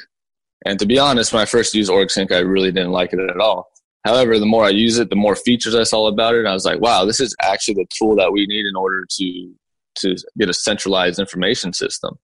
And 0.66 0.80
to 0.80 0.86
be 0.86 0.98
honest, 0.98 1.34
when 1.34 1.42
I 1.42 1.46
first 1.46 1.74
used 1.74 1.92
OrgSync, 1.92 2.32
I 2.32 2.40
really 2.40 2.72
didn't 2.72 2.92
like 2.92 3.14
it 3.14 3.20
at 3.20 3.40
all. 3.40 3.72
However, 4.06 4.40
the 4.40 4.46
more 4.46 4.64
I 4.64 4.70
use 4.70 5.00
it, 5.00 5.10
the 5.10 5.16
more 5.16 5.36
features 5.36 5.76
I 5.76 5.84
saw 5.84 6.08
about 6.08 6.36
it. 6.36 6.40
And 6.40 6.48
I 6.48 6.54
was 6.54 6.66
like, 6.66 6.80
wow, 6.80 7.06
this 7.06 7.20
is 7.20 7.36
actually 7.42 7.76
the 7.76 7.88
tool 7.98 8.16
that 8.16 8.32
we 8.32 8.46
need 8.46 8.66
in 8.66 8.76
order 8.76 9.06
to 9.18 9.54
to 10.00 10.16
get 10.38 10.50
a 10.50 10.54
centralized 10.54 11.20
information 11.20 11.72
system. 11.72 12.20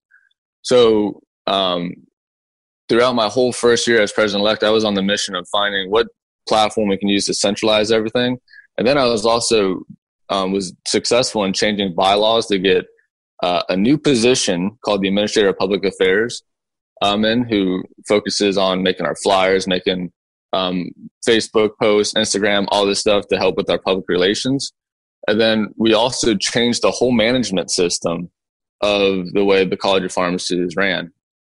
So 0.62 1.22
um, 1.48 1.94
throughout 2.89 3.15
my 3.15 3.30
whole 3.30 3.53
first 3.53 3.88
year 3.88 4.01
as 4.01 4.12
president 4.12 4.41
elect, 4.41 4.63
I 4.63 4.70
was 4.70 4.84
on 4.84 4.94
the 4.94 5.01
mission 5.01 5.36
of 5.36 5.48
finding 5.48 5.89
what 5.89 6.08
platform 6.48 6.89
we 6.89 6.98
can 6.98 7.08
use 7.08 7.25
to 7.27 7.34
centralize 7.34 7.91
everything. 7.91 8.38
And 8.77 8.86
then 8.86 8.98
I 8.98 9.06
was 9.06 9.25
also 9.25 9.84
um, 10.30 10.51
was 10.51 10.74
successful 10.86 11.46
in 11.46 11.53
changing 11.53 11.96
bylaws 11.96 12.48
to 12.48 12.60
get 12.60 12.86
uh, 13.41 13.63
a 13.69 13.75
new 13.75 13.98
position 13.98 14.77
called 14.83 15.01
the 15.01 15.07
Administrator 15.07 15.50
of 15.50 15.57
Public 15.57 15.83
Affairs 15.83 16.43
um, 17.01 17.25
in, 17.25 17.43
who 17.43 17.83
focuses 18.07 18.57
on 18.57 18.83
making 18.83 19.05
our 19.05 19.15
flyers, 19.15 19.67
making 19.67 20.12
um, 20.53 20.89
Facebook 21.27 21.71
posts, 21.81 22.13
Instagram, 22.13 22.67
all 22.69 22.86
this 22.86 23.00
stuff 23.00 23.27
to 23.29 23.38
help 23.38 23.57
with 23.57 23.69
our 23.69 23.79
public 23.79 24.05
relations. 24.07 24.71
And 25.27 25.39
then 25.39 25.74
we 25.77 25.93
also 25.93 26.36
changed 26.36 26.81
the 26.81 26.91
whole 26.91 27.12
management 27.12 27.71
system 27.71 28.29
of 28.81 29.31
the 29.33 29.45
way 29.45 29.65
the 29.65 29.77
College 29.77 30.03
of 30.03 30.12
Pharmacy 30.12 30.60
is 30.60 30.75
ran. 30.75 31.12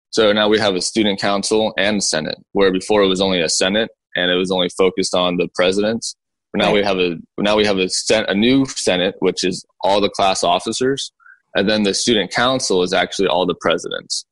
So 0.10 0.32
now 0.32 0.48
we 0.48 0.60
have 0.60 0.76
a 0.76 0.82
student 0.82 1.20
council 1.20 1.74
and 1.78 2.04
senate, 2.04 2.38
where 2.54 2.72
before 2.72 3.04
it 3.04 3.08
was 3.08 3.22
only 3.22 3.42
a 3.42 3.50
senate 3.50 3.90
and 4.16 4.32
it 4.32 4.36
was 4.36 4.52
only 4.52 4.70
focused 4.70 5.14
on 5.14 5.38
the 5.38 5.50
presidents. 5.54 6.16
But 6.54 6.60
now 6.60 6.68
right. 6.68 6.76
we 6.76 6.84
have 6.84 6.98
a 6.98 7.18
now 7.38 7.58
we 7.58 7.66
have 7.66 7.78
a, 7.78 7.90
a 8.28 8.34
new 8.34 8.66
senate, 8.66 9.16
which 9.20 9.44
is 9.44 9.66
all 9.82 10.00
the 10.00 10.10
class 10.10 10.44
officers, 10.44 11.12
and 11.56 11.70
then 11.70 11.84
the 11.84 11.94
student 11.94 12.32
council 12.32 12.84
is 12.84 12.94
actually 12.94 13.28
all 13.28 13.46
the 13.46 13.56
presidents. 13.60 14.26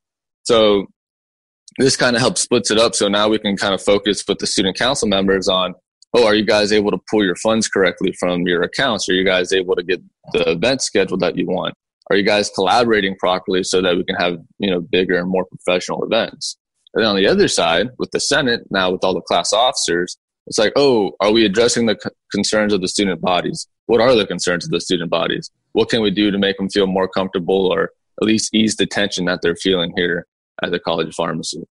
So 0.44 0.88
this 1.78 1.98
kind 1.98 2.16
of 2.16 2.22
helps 2.22 2.42
splits 2.42 2.72
it 2.72 2.78
up. 2.78 2.96
So 2.96 3.08
now 3.08 3.28
we 3.28 3.40
can 3.40 3.58
kind 3.58 3.74
of 3.74 3.82
focus 3.82 4.24
with 4.28 4.40
the 4.40 4.48
student 4.48 4.78
council 4.78 5.08
members 5.08 5.48
on, 5.48 5.74
oh, 6.14 6.26
are 6.26 6.36
you 6.36 6.46
guys 6.46 6.72
able 6.72 6.92
to 6.92 7.00
pull 7.10 7.24
your 7.24 7.36
funds 7.36 7.68
correctly 7.68 8.14
from 8.20 8.44
your 8.44 8.62
accounts? 8.62 9.10
Are 9.10 9.14
you 9.14 9.26
guys 9.26 9.52
able 9.52 9.76
to 9.76 9.84
get 9.84 10.02
the 10.32 10.52
event 10.52 10.82
scheduled 10.82 11.20
that 11.22 11.38
you 11.38 11.48
want? 11.48 11.74
Are 12.10 12.16
you 12.16 12.24
guys 12.24 12.52
collaborating 12.52 13.16
properly 13.18 13.64
so 13.64 13.82
that 13.82 13.96
we 13.96 14.04
can 14.04 14.16
have, 14.16 14.38
you 14.60 14.70
know, 14.70 14.80
bigger 14.80 15.18
and 15.18 15.30
more 15.30 15.46
professional 15.46 16.04
events? 16.04 16.58
And 16.94 17.04
then 17.04 17.10
on 17.10 17.16
the 17.18 17.28
other 17.28 17.48
side, 17.48 17.90
with 17.98 18.12
the 18.12 18.20
Senate, 18.20 18.62
now 18.70 18.92
with 18.92 19.04
all 19.04 19.14
the 19.14 19.22
class 19.22 19.52
officers, 19.52 20.16
it's 20.48 20.60
like, 20.60 20.74
oh, 20.76 21.14
are 21.20 21.32
we 21.32 21.44
addressing 21.44 21.88
the 21.88 21.98
concerns 22.32 22.72
of 22.72 22.82
the 22.82 22.88
student 22.88 23.22
bodies? 23.22 23.68
What 23.88 24.02
are 24.02 24.16
the 24.16 24.28
concerns 24.28 24.66
of 24.66 24.72
the 24.72 24.80
student 24.80 25.10
bodies? 25.10 25.50
What 25.76 25.90
can 25.90 26.02
we 26.02 26.10
do 26.10 26.32
to 26.32 26.38
make 26.38 26.56
them 26.56 26.70
feel 26.70 26.88
more 26.88 27.10
comfortable 27.10 27.68
or 27.68 27.92
at 28.22 28.26
least 28.26 28.56
ease 28.56 28.78
the 28.78 28.86
tension 28.86 29.26
that 29.26 29.42
they're 29.42 29.58
feeling 29.58 29.92
here 29.98 30.26
at 30.64 30.72
the 30.72 30.80
College 30.80 31.10
of 31.10 31.16
Pharmacy? 31.16 31.66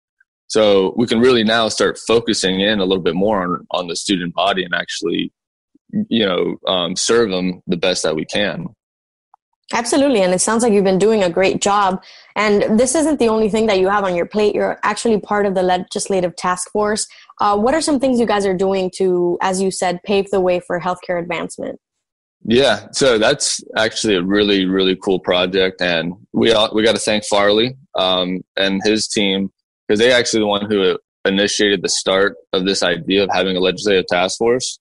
So 0.47 0.93
we 0.99 1.07
can 1.07 1.21
really 1.21 1.43
now 1.43 1.71
start 1.71 1.99
focusing 2.07 2.61
in 2.61 2.81
a 2.81 2.85
little 2.85 3.03
bit 3.03 3.15
more 3.15 3.43
on, 3.43 3.67
on 3.71 3.89
the 3.89 3.97
student 3.97 4.35
body 4.35 4.63
and 4.63 4.75
actually, 4.75 5.33
you 6.11 6.27
know, 6.27 6.57
um, 6.71 6.97
serve 6.97 7.31
them 7.31 7.63
the 7.67 7.79
best 7.79 8.03
that 8.03 8.15
we 8.15 8.27
can. 8.27 8.67
Absolutely. 9.73 10.21
And 10.21 10.35
it 10.35 10.43
sounds 10.43 10.63
like 10.63 10.75
you've 10.75 10.85
been 10.85 10.99
doing 10.99 11.23
a 11.23 11.31
great 11.31 11.63
job. 11.63 12.05
And 12.37 12.79
this 12.79 12.95
isn't 12.95 13.19
the 13.19 13.29
only 13.29 13.49
thing 13.49 13.65
that 13.69 13.81
you 13.81 13.89
have 13.89 14.05
on 14.05 14.15
your 14.15 14.27
plate. 14.27 14.55
You're 14.55 14.79
actually 14.83 15.19
part 15.19 15.47
of 15.47 15.55
the 15.55 15.63
legislative 15.63 16.37
task 16.37 16.71
force. 16.71 17.07
Uh, 17.41 17.57
what 17.57 17.73
are 17.73 17.81
some 17.81 17.99
things 17.99 18.21
you 18.21 18.27
guys 18.27 18.45
are 18.45 18.55
doing 18.55 18.91
to, 18.97 19.39
as 19.41 19.63
you 19.63 19.71
said, 19.71 20.03
pave 20.05 20.31
the 20.31 20.41
way 20.41 20.61
for 20.61 20.79
healthcare 20.79 21.19
advancement? 21.19 21.81
Yeah, 22.45 22.89
so 22.93 23.19
that's 23.19 23.63
actually 23.77 24.17
a 24.17 24.23
really, 24.23 24.67
really 24.67 24.97
cool 24.97 25.19
project. 25.19 25.81
And 25.81 26.15
we, 26.33 26.53
all, 26.53 26.71
we 26.75 26.85
got 26.85 26.95
to 26.95 27.01
thank 27.01 27.25
Farley 27.25 27.77
um, 27.99 28.43
and 28.57 28.83
his 28.85 29.09
team 29.09 29.51
because 29.89 29.99
they 29.99 30.13
actually 30.13 30.41
the 30.41 30.47
one 30.47 30.71
who 30.71 30.99
initiated 31.25 31.83
the 31.83 31.89
start 31.89 32.37
of 32.53 32.67
this 32.67 32.83
idea 32.83 33.25
of 33.25 33.31
having 33.33 33.57
a 33.57 33.61
legislative 33.61 34.07
task 34.07 34.39
force. 34.39 34.79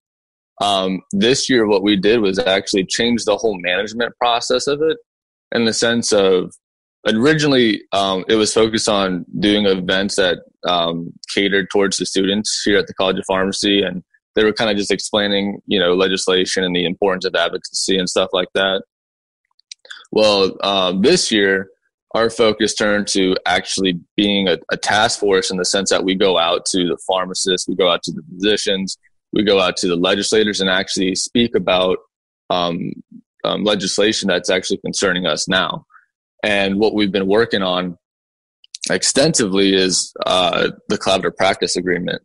Um, 0.61 1.01
this 1.13 1.49
year, 1.49 1.65
what 1.65 1.83
we 1.83 1.95
did 1.95 2.19
was 2.19 2.37
actually 2.37 2.85
change 2.85 3.23
the 3.23 3.37
whole 3.37 3.57
management 3.59 4.15
process 4.17 4.67
of 4.67 4.81
it 4.81 4.97
in 5.53 5.65
the 5.65 5.73
sense 5.73 6.11
of 6.11 6.53
originally 7.07 7.81
um, 7.91 8.23
it 8.27 8.35
was 8.35 8.53
focused 8.53 8.89
on 8.89 9.25
doing 9.39 9.65
events 9.65 10.15
that 10.15 10.39
um, 10.67 11.13
catered 11.33 11.67
towards 11.71 11.97
the 11.97 12.05
students 12.05 12.61
here 12.63 12.77
at 12.77 12.87
the 12.87 12.93
College 12.93 13.19
of 13.19 13.25
Pharmacy, 13.25 13.81
and 13.81 14.03
they 14.35 14.43
were 14.43 14.53
kind 14.53 14.71
of 14.71 14.77
just 14.77 14.91
explaining, 14.91 15.59
you 15.67 15.79
know, 15.79 15.93
legislation 15.93 16.63
and 16.63 16.75
the 16.75 16.85
importance 16.85 17.25
of 17.25 17.35
advocacy 17.35 17.97
and 17.97 18.09
stuff 18.09 18.29
like 18.33 18.49
that. 18.53 18.83
Well, 20.11 20.57
um, 20.63 21.01
this 21.01 21.31
year 21.31 21.69
our 22.13 22.29
focus 22.29 22.75
turned 22.75 23.07
to 23.07 23.35
actually 23.45 23.99
being 24.15 24.47
a, 24.47 24.57
a, 24.71 24.77
task 24.77 25.19
force 25.19 25.49
in 25.49 25.57
the 25.57 25.65
sense 25.65 25.89
that 25.89 26.03
we 26.03 26.13
go 26.15 26.37
out 26.37 26.65
to 26.65 26.87
the 26.87 26.97
pharmacists, 27.07 27.67
we 27.67 27.75
go 27.75 27.91
out 27.91 28.03
to 28.03 28.11
the 28.11 28.21
physicians, 28.33 28.97
we 29.31 29.43
go 29.43 29.59
out 29.59 29.75
to 29.77 29.87
the 29.87 29.95
legislators 29.95 30.61
and 30.61 30.69
actually 30.69 31.15
speak 31.15 31.55
about 31.55 31.97
um, 32.51 32.91
um, 33.43 33.63
legislation 33.63 34.27
that's 34.27 34.49
actually 34.49 34.77
concerning 34.77 35.25
us 35.25 35.47
now. 35.47 35.85
And 36.43 36.79
what 36.79 36.93
we've 36.93 37.11
been 37.11 37.27
working 37.27 37.63
on 37.63 37.97
extensively 38.91 39.73
is 39.73 40.13
uh, 40.25 40.69
the 40.89 40.97
collaborative 40.97 41.37
practice 41.37 41.75
agreement. 41.75 42.21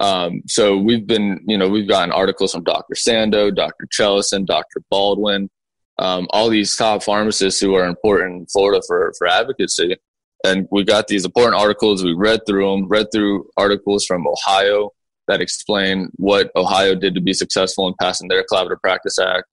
Um, 0.00 0.42
so 0.46 0.78
we've 0.78 1.06
been, 1.06 1.44
you 1.46 1.58
know, 1.58 1.68
we've 1.68 1.88
gotten 1.88 2.10
articles 2.10 2.52
from 2.52 2.64
Dr. 2.64 2.94
Sando, 2.94 3.54
Dr. 3.54 3.86
Chellison, 3.92 4.46
Dr. 4.46 4.82
Baldwin, 4.90 5.50
um, 5.98 6.26
all 6.30 6.48
these 6.48 6.74
top 6.74 7.02
pharmacists 7.02 7.60
who 7.60 7.74
are 7.74 7.86
important 7.86 8.40
in 8.40 8.46
Florida 8.46 8.82
for, 8.86 9.12
for 9.18 9.26
advocacy. 9.26 9.96
And 10.44 10.66
we 10.70 10.84
got 10.84 11.08
these 11.08 11.26
important 11.26 11.60
articles. 11.60 12.02
We 12.02 12.14
read 12.14 12.40
through 12.46 12.70
them, 12.70 12.88
read 12.88 13.08
through 13.12 13.50
articles 13.58 14.06
from 14.06 14.26
Ohio 14.26 14.90
that 15.28 15.42
explain 15.42 16.08
what 16.16 16.50
Ohio 16.56 16.94
did 16.94 17.14
to 17.14 17.20
be 17.20 17.34
successful 17.34 17.86
in 17.86 17.94
passing 18.00 18.28
their 18.28 18.44
Collaborative 18.50 18.80
Practice 18.80 19.18
Act. 19.18 19.44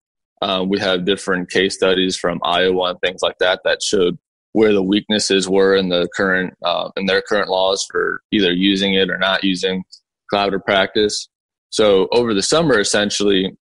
Um, 0.42 0.70
we 0.70 0.80
have 0.80 1.06
different 1.06 1.50
case 1.50 1.76
studies 1.76 2.16
from 2.16 2.40
Iowa 2.44 2.92
and 2.92 3.00
things 3.02 3.22
like 3.22 3.38
that 3.40 3.62
that 3.66 3.84
showed 3.84 4.18
where 4.54 4.72
the 4.72 4.84
weaknesses 4.84 5.50
were 5.50 5.76
in 5.76 5.90
the 5.90 6.08
current 6.16 6.54
uh, 6.64 6.90
in 6.96 7.06
their 7.06 7.22
current 7.22 7.50
laws 7.50 7.86
for 7.92 8.22
either 8.32 8.52
using 8.52 8.94
it 8.94 9.10
or 9.10 9.18
not 9.18 9.44
using 9.44 9.84
collaborative 10.34 10.66
practice. 10.66 11.28
So 11.70 12.08
over 12.12 12.34
the 12.34 12.42
summer, 12.42 12.80
essentially, 12.80 13.56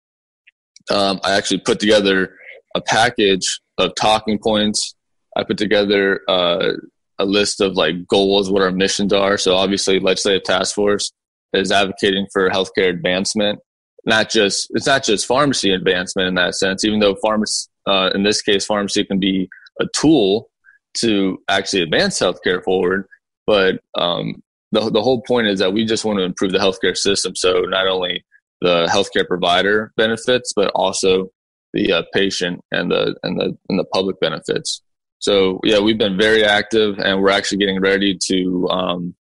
um, 0.91 1.19
I 1.23 1.35
actually 1.35 1.59
put 1.59 1.79
together 1.79 2.35
a 2.75 2.81
package 2.81 3.59
of 3.77 3.93
talking 3.95 4.39
points. 4.39 4.95
I 5.35 5.43
put 5.43 5.57
together 5.57 6.21
uh, 6.27 6.73
a 7.19 7.25
list 7.25 7.61
of 7.61 7.75
like 7.75 8.07
goals, 8.07 8.51
what 8.51 8.61
our 8.61 8.71
missions 8.71 9.13
are. 9.13 9.37
So 9.37 9.55
obviously, 9.55 9.99
legislative 9.99 10.43
task 10.43 10.75
force 10.75 11.11
is 11.53 11.71
advocating 11.71 12.27
for 12.31 12.49
healthcare 12.49 12.89
advancement. 12.89 13.59
Not 14.05 14.29
just 14.29 14.67
it's 14.71 14.85
not 14.85 15.03
just 15.03 15.25
pharmacy 15.25 15.71
advancement 15.71 16.27
in 16.27 16.35
that 16.35 16.55
sense. 16.55 16.85
Even 16.85 16.99
though 16.99 17.15
pharmacy, 17.15 17.67
uh, 17.87 18.11
in 18.13 18.23
this 18.23 18.41
case, 18.41 18.65
pharmacy 18.65 19.03
can 19.03 19.19
be 19.19 19.49
a 19.81 19.85
tool 19.95 20.49
to 20.97 21.39
actually 21.49 21.81
advance 21.81 22.19
healthcare 22.19 22.63
forward, 22.63 23.07
but 23.47 23.79
um, 23.97 24.41
the 24.75 24.89
the 24.91 25.01
whole 25.01 25.21
point 25.21 25.47
is 25.47 25.59
that 25.59 25.73
we 25.73 25.85
just 25.85 26.05
want 26.05 26.19
to 26.19 26.23
improve 26.23 26.51
the 26.51 26.59
healthcare 26.59 26.95
system. 26.95 27.35
So 27.35 27.61
not 27.61 27.87
only 27.87 28.23
the 28.61 28.85
healthcare 28.87 29.27
provider 29.27 29.93
benefits, 29.97 30.53
but 30.55 30.71
also 30.75 31.29
the 31.73 31.91
uh, 31.91 32.03
patient 32.13 32.61
and 32.71 32.91
the 32.91 33.15
and 33.23 33.39
the 33.39 33.57
and 33.69 33.79
the 33.79 33.85
public 33.85 34.19
benefits. 34.19 34.81
So 35.19 35.59
yeah, 35.63 35.79
we've 35.79 35.97
been 35.97 36.17
very 36.17 36.43
active, 36.43 36.99
and 36.99 37.21
we're 37.21 37.31
actually 37.31 37.59
getting 37.59 37.79
ready 37.79 38.17
to 38.27 38.67
um, 38.69 39.15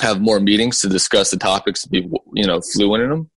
have 0.00 0.20
more 0.20 0.40
meetings 0.40 0.80
to 0.80 0.88
discuss 0.88 1.30
the 1.30 1.38
topics 1.38 1.82
to 1.82 1.88
be 1.88 2.08
you 2.34 2.46
know 2.46 2.60
fluent 2.60 3.02
in 3.02 3.10
them, 3.10 3.30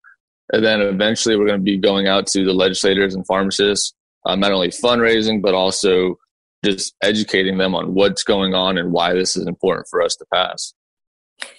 and 0.53 0.63
then 0.63 0.81
eventually 0.81 1.35
we're 1.35 1.47
going 1.47 1.59
to 1.59 1.63
be 1.63 1.77
going 1.77 2.07
out 2.07 2.27
to 2.27 2.45
the 2.45 2.53
legislators 2.53 3.15
and 3.15 3.25
pharmacists, 3.25 3.93
um, 4.25 4.39
not 4.39 4.51
only 4.51 4.69
fundraising 4.69 5.41
but 5.41 5.53
also 5.53 6.15
just 6.63 6.93
educating 7.01 7.57
them 7.57 7.73
on 7.73 7.93
what's 7.93 8.23
going 8.23 8.53
on 8.53 8.77
and 8.77 8.91
why 8.91 9.13
this 9.13 9.37
is 9.37 9.47
important 9.47 9.87
for 9.89 10.01
us 10.01 10.15
to 10.17 10.25
pass. 10.33 10.73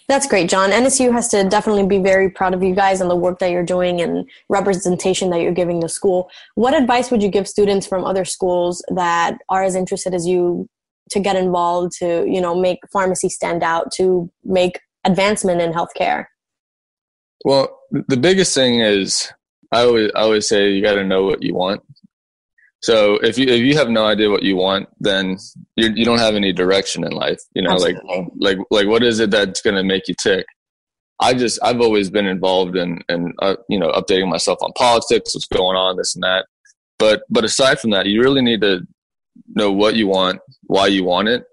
That's 0.08 0.26
great, 0.26 0.50
John. 0.50 0.70
NSU 0.70 1.12
has 1.12 1.28
to 1.28 1.44
definitely 1.44 1.86
be 1.86 1.98
very 1.98 2.30
proud 2.30 2.52
of 2.52 2.62
you 2.62 2.74
guys 2.74 3.00
and 3.00 3.10
the 3.10 3.16
work 3.16 3.38
that 3.38 3.50
you're 3.50 3.64
doing 3.64 4.00
and 4.00 4.28
representation 4.48 5.30
that 5.30 5.40
you're 5.40 5.52
giving 5.52 5.80
the 5.80 5.88
school. 5.88 6.30
What 6.54 6.74
advice 6.74 7.10
would 7.10 7.22
you 7.22 7.28
give 7.28 7.46
students 7.48 7.86
from 7.86 8.04
other 8.04 8.24
schools 8.24 8.84
that 8.94 9.38
are 9.48 9.62
as 9.62 9.74
interested 9.74 10.14
as 10.14 10.26
you 10.26 10.68
to 11.10 11.20
get 11.20 11.36
involved, 11.36 11.92
to 11.98 12.24
you 12.26 12.40
know 12.40 12.54
make 12.54 12.78
pharmacy 12.92 13.28
stand 13.28 13.62
out, 13.62 13.92
to 13.92 14.30
make 14.44 14.80
advancement 15.04 15.60
in 15.60 15.72
healthcare? 15.72 16.26
Well, 17.44 17.80
the 17.90 18.16
biggest 18.16 18.54
thing 18.54 18.80
is 18.80 19.32
I 19.72 19.82
always 19.82 20.10
I 20.14 20.20
always 20.20 20.48
say 20.48 20.70
you 20.70 20.82
got 20.82 20.94
to 20.94 21.04
know 21.04 21.24
what 21.24 21.42
you 21.42 21.54
want. 21.54 21.82
So 22.82 23.16
if 23.16 23.36
you 23.36 23.46
if 23.46 23.60
you 23.60 23.76
have 23.76 23.90
no 23.90 24.06
idea 24.06 24.30
what 24.30 24.42
you 24.42 24.56
want, 24.56 24.88
then 25.00 25.36
you 25.76 25.90
you 25.94 26.04
don't 26.04 26.18
have 26.18 26.34
any 26.34 26.52
direction 26.52 27.04
in 27.04 27.12
life. 27.12 27.40
You 27.54 27.62
know, 27.62 27.72
Absolutely. 27.72 28.00
like 28.08 28.26
like 28.38 28.58
like 28.70 28.88
what 28.88 29.02
is 29.02 29.20
it 29.20 29.30
that's 29.30 29.60
going 29.60 29.76
to 29.76 29.82
make 29.82 30.08
you 30.08 30.14
tick? 30.22 30.46
I 31.20 31.34
just 31.34 31.58
I've 31.62 31.80
always 31.80 32.08
been 32.10 32.26
involved 32.26 32.76
in 32.76 33.00
and 33.08 33.34
uh, 33.42 33.56
you 33.68 33.78
know 33.78 33.90
updating 33.92 34.30
myself 34.30 34.58
on 34.62 34.72
politics, 34.72 35.34
what's 35.34 35.46
going 35.46 35.76
on, 35.76 35.96
this 35.96 36.14
and 36.14 36.22
that. 36.22 36.46
But 36.98 37.22
but 37.28 37.44
aside 37.44 37.78
from 37.78 37.90
that, 37.90 38.06
you 38.06 38.22
really 38.22 38.42
need 38.42 38.62
to 38.62 38.80
know 39.48 39.70
what 39.70 39.94
you 39.94 40.06
want, 40.06 40.40
why 40.62 40.86
you 40.86 41.04
want 41.04 41.28
it, 41.28 41.44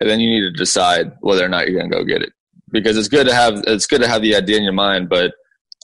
and 0.00 0.08
then 0.08 0.20
you 0.20 0.30
need 0.30 0.52
to 0.52 0.56
decide 0.56 1.12
whether 1.20 1.44
or 1.44 1.48
not 1.48 1.66
you're 1.66 1.78
going 1.78 1.90
to 1.90 1.96
go 1.96 2.04
get 2.04 2.22
it. 2.22 2.32
Because 2.70 2.96
it's 2.96 3.08
good 3.08 3.26
to 3.26 3.34
have 3.34 3.64
it's 3.66 3.86
good 3.86 4.02
to 4.02 4.08
have 4.08 4.22
the 4.22 4.36
idea 4.36 4.56
in 4.56 4.62
your 4.62 4.72
mind, 4.72 5.08
but 5.08 5.32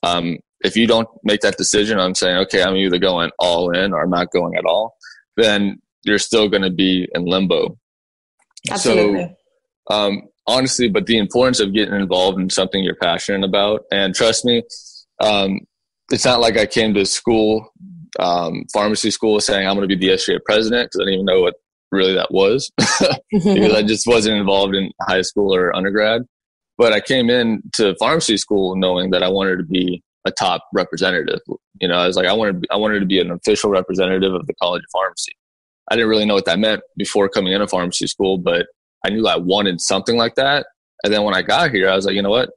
um, 0.04 0.38
if 0.60 0.76
you 0.76 0.86
don't 0.86 1.08
make 1.22 1.40
that 1.40 1.56
decision, 1.56 1.98
I'm 1.98 2.14
saying, 2.14 2.36
okay, 2.38 2.62
I'm 2.62 2.76
either 2.76 2.98
going 2.98 3.30
all 3.38 3.70
in 3.70 3.92
or 3.92 4.02
I'm 4.02 4.10
not 4.10 4.30
going 4.30 4.56
at 4.56 4.64
all, 4.64 4.96
then 5.36 5.80
you're 6.04 6.18
still 6.18 6.48
going 6.48 6.62
to 6.62 6.70
be 6.70 7.08
in 7.14 7.24
limbo. 7.24 7.76
Absolutely. 8.70 9.36
So, 9.88 9.94
um, 9.94 10.22
honestly, 10.46 10.88
but 10.88 11.06
the 11.06 11.18
importance 11.18 11.60
of 11.60 11.74
getting 11.74 11.94
involved 11.94 12.40
in 12.40 12.50
something 12.50 12.82
you're 12.82 12.96
passionate 12.96 13.44
about. 13.44 13.82
And 13.92 14.14
trust 14.14 14.44
me, 14.44 14.62
um, 15.20 15.60
it's 16.10 16.24
not 16.24 16.40
like 16.40 16.56
I 16.56 16.66
came 16.66 16.94
to 16.94 17.04
school, 17.04 17.72
um, 18.18 18.64
pharmacy 18.72 19.10
school, 19.10 19.40
saying 19.40 19.66
I'm 19.66 19.76
going 19.76 19.88
to 19.88 19.96
be 19.96 20.06
the 20.06 20.14
SGA 20.14 20.38
president 20.44 20.90
because 20.90 21.00
I 21.00 21.04
didn't 21.04 21.14
even 21.14 21.26
know 21.26 21.42
what 21.42 21.54
really 21.92 22.14
that 22.14 22.32
was 22.32 22.70
because 23.30 23.74
I 23.74 23.82
just 23.82 24.06
wasn't 24.06 24.36
involved 24.36 24.74
in 24.74 24.90
high 25.02 25.22
school 25.22 25.54
or 25.54 25.74
undergrad. 25.74 26.22
But 26.78 26.92
I 26.92 27.00
came 27.00 27.30
in 27.30 27.62
to 27.74 27.96
pharmacy 27.98 28.36
school 28.36 28.76
knowing 28.76 29.10
that 29.10 29.22
I 29.22 29.28
wanted 29.28 29.56
to 29.56 29.64
be 29.64 30.02
a 30.26 30.30
top 30.32 30.62
representative. 30.72 31.40
You 31.80 31.88
know, 31.88 31.96
I 31.96 32.06
was 32.06 32.16
like, 32.16 32.26
I 32.26 32.32
wanted, 32.32 32.66
I 32.70 32.76
wanted 32.76 33.00
to 33.00 33.06
be 33.06 33.20
an 33.20 33.30
official 33.30 33.70
representative 33.70 34.34
of 34.34 34.46
the 34.46 34.54
College 34.54 34.82
of 34.82 34.90
Pharmacy. 34.92 35.32
I 35.90 35.94
didn't 35.94 36.10
really 36.10 36.24
know 36.24 36.34
what 36.34 36.46
that 36.46 36.58
meant 36.58 36.82
before 36.96 37.28
coming 37.28 37.52
into 37.52 37.68
pharmacy 37.68 38.06
school, 38.06 38.38
but 38.38 38.66
I 39.04 39.10
knew 39.10 39.26
I 39.26 39.36
wanted 39.36 39.80
something 39.80 40.16
like 40.16 40.34
that. 40.34 40.66
And 41.04 41.12
then 41.12 41.22
when 41.22 41.34
I 41.34 41.42
got 41.42 41.70
here, 41.70 41.88
I 41.88 41.94
was 41.94 42.06
like, 42.06 42.14
you 42.14 42.22
know 42.22 42.30
what? 42.30 42.50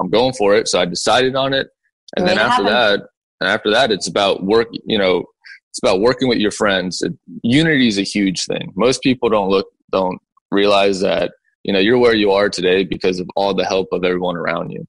I'm 0.00 0.10
going 0.10 0.34
for 0.34 0.54
it. 0.54 0.68
So 0.68 0.80
I 0.80 0.84
decided 0.84 1.34
on 1.34 1.52
it. 1.52 1.68
And 2.16 2.26
then 2.26 2.38
after 2.38 2.62
that, 2.64 3.00
and 3.40 3.50
after 3.50 3.70
that, 3.70 3.90
it's 3.90 4.06
about 4.06 4.44
work, 4.44 4.68
you 4.84 4.98
know, 4.98 5.24
it's 5.70 5.80
about 5.82 6.00
working 6.00 6.28
with 6.28 6.38
your 6.38 6.52
friends. 6.52 7.02
Unity 7.42 7.88
is 7.88 7.98
a 7.98 8.02
huge 8.02 8.46
thing. 8.46 8.72
Most 8.76 9.02
people 9.02 9.28
don't 9.28 9.50
look, 9.50 9.66
don't 9.90 10.18
realize 10.50 11.00
that, 11.00 11.32
you 11.64 11.72
know, 11.72 11.78
you're 11.80 11.98
where 11.98 12.14
you 12.14 12.30
are 12.30 12.48
today 12.48 12.84
because 12.84 13.18
of 13.18 13.28
all 13.34 13.52
the 13.52 13.64
help 13.64 13.88
of 13.92 14.04
everyone 14.04 14.36
around 14.36 14.70
you. 14.70 14.86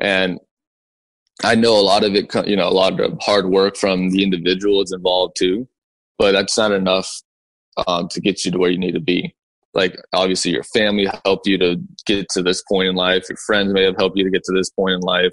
And 0.00 0.38
I 1.44 1.54
know 1.54 1.78
a 1.78 1.82
lot 1.82 2.04
of 2.04 2.14
it, 2.14 2.34
you 2.46 2.56
know, 2.56 2.68
a 2.68 2.70
lot 2.70 2.98
of 3.00 3.16
hard 3.20 3.48
work 3.48 3.76
from 3.76 4.10
the 4.10 4.22
individual 4.22 4.82
is 4.82 4.92
involved 4.92 5.36
too, 5.38 5.68
but 6.18 6.32
that's 6.32 6.58
not 6.58 6.72
enough 6.72 7.08
um, 7.86 8.08
to 8.08 8.20
get 8.20 8.44
you 8.44 8.50
to 8.50 8.58
where 8.58 8.70
you 8.70 8.78
need 8.78 8.92
to 8.92 9.00
be. 9.00 9.34
Like 9.74 9.96
obviously 10.12 10.50
your 10.50 10.64
family 10.64 11.06
helped 11.24 11.46
you 11.46 11.58
to 11.58 11.76
get 12.06 12.28
to 12.30 12.42
this 12.42 12.62
point 12.62 12.88
in 12.88 12.96
life. 12.96 13.28
Your 13.28 13.36
friends 13.36 13.72
may 13.72 13.84
have 13.84 13.96
helped 13.96 14.18
you 14.18 14.24
to 14.24 14.30
get 14.30 14.42
to 14.44 14.52
this 14.52 14.70
point 14.70 14.94
in 14.94 15.00
life. 15.00 15.32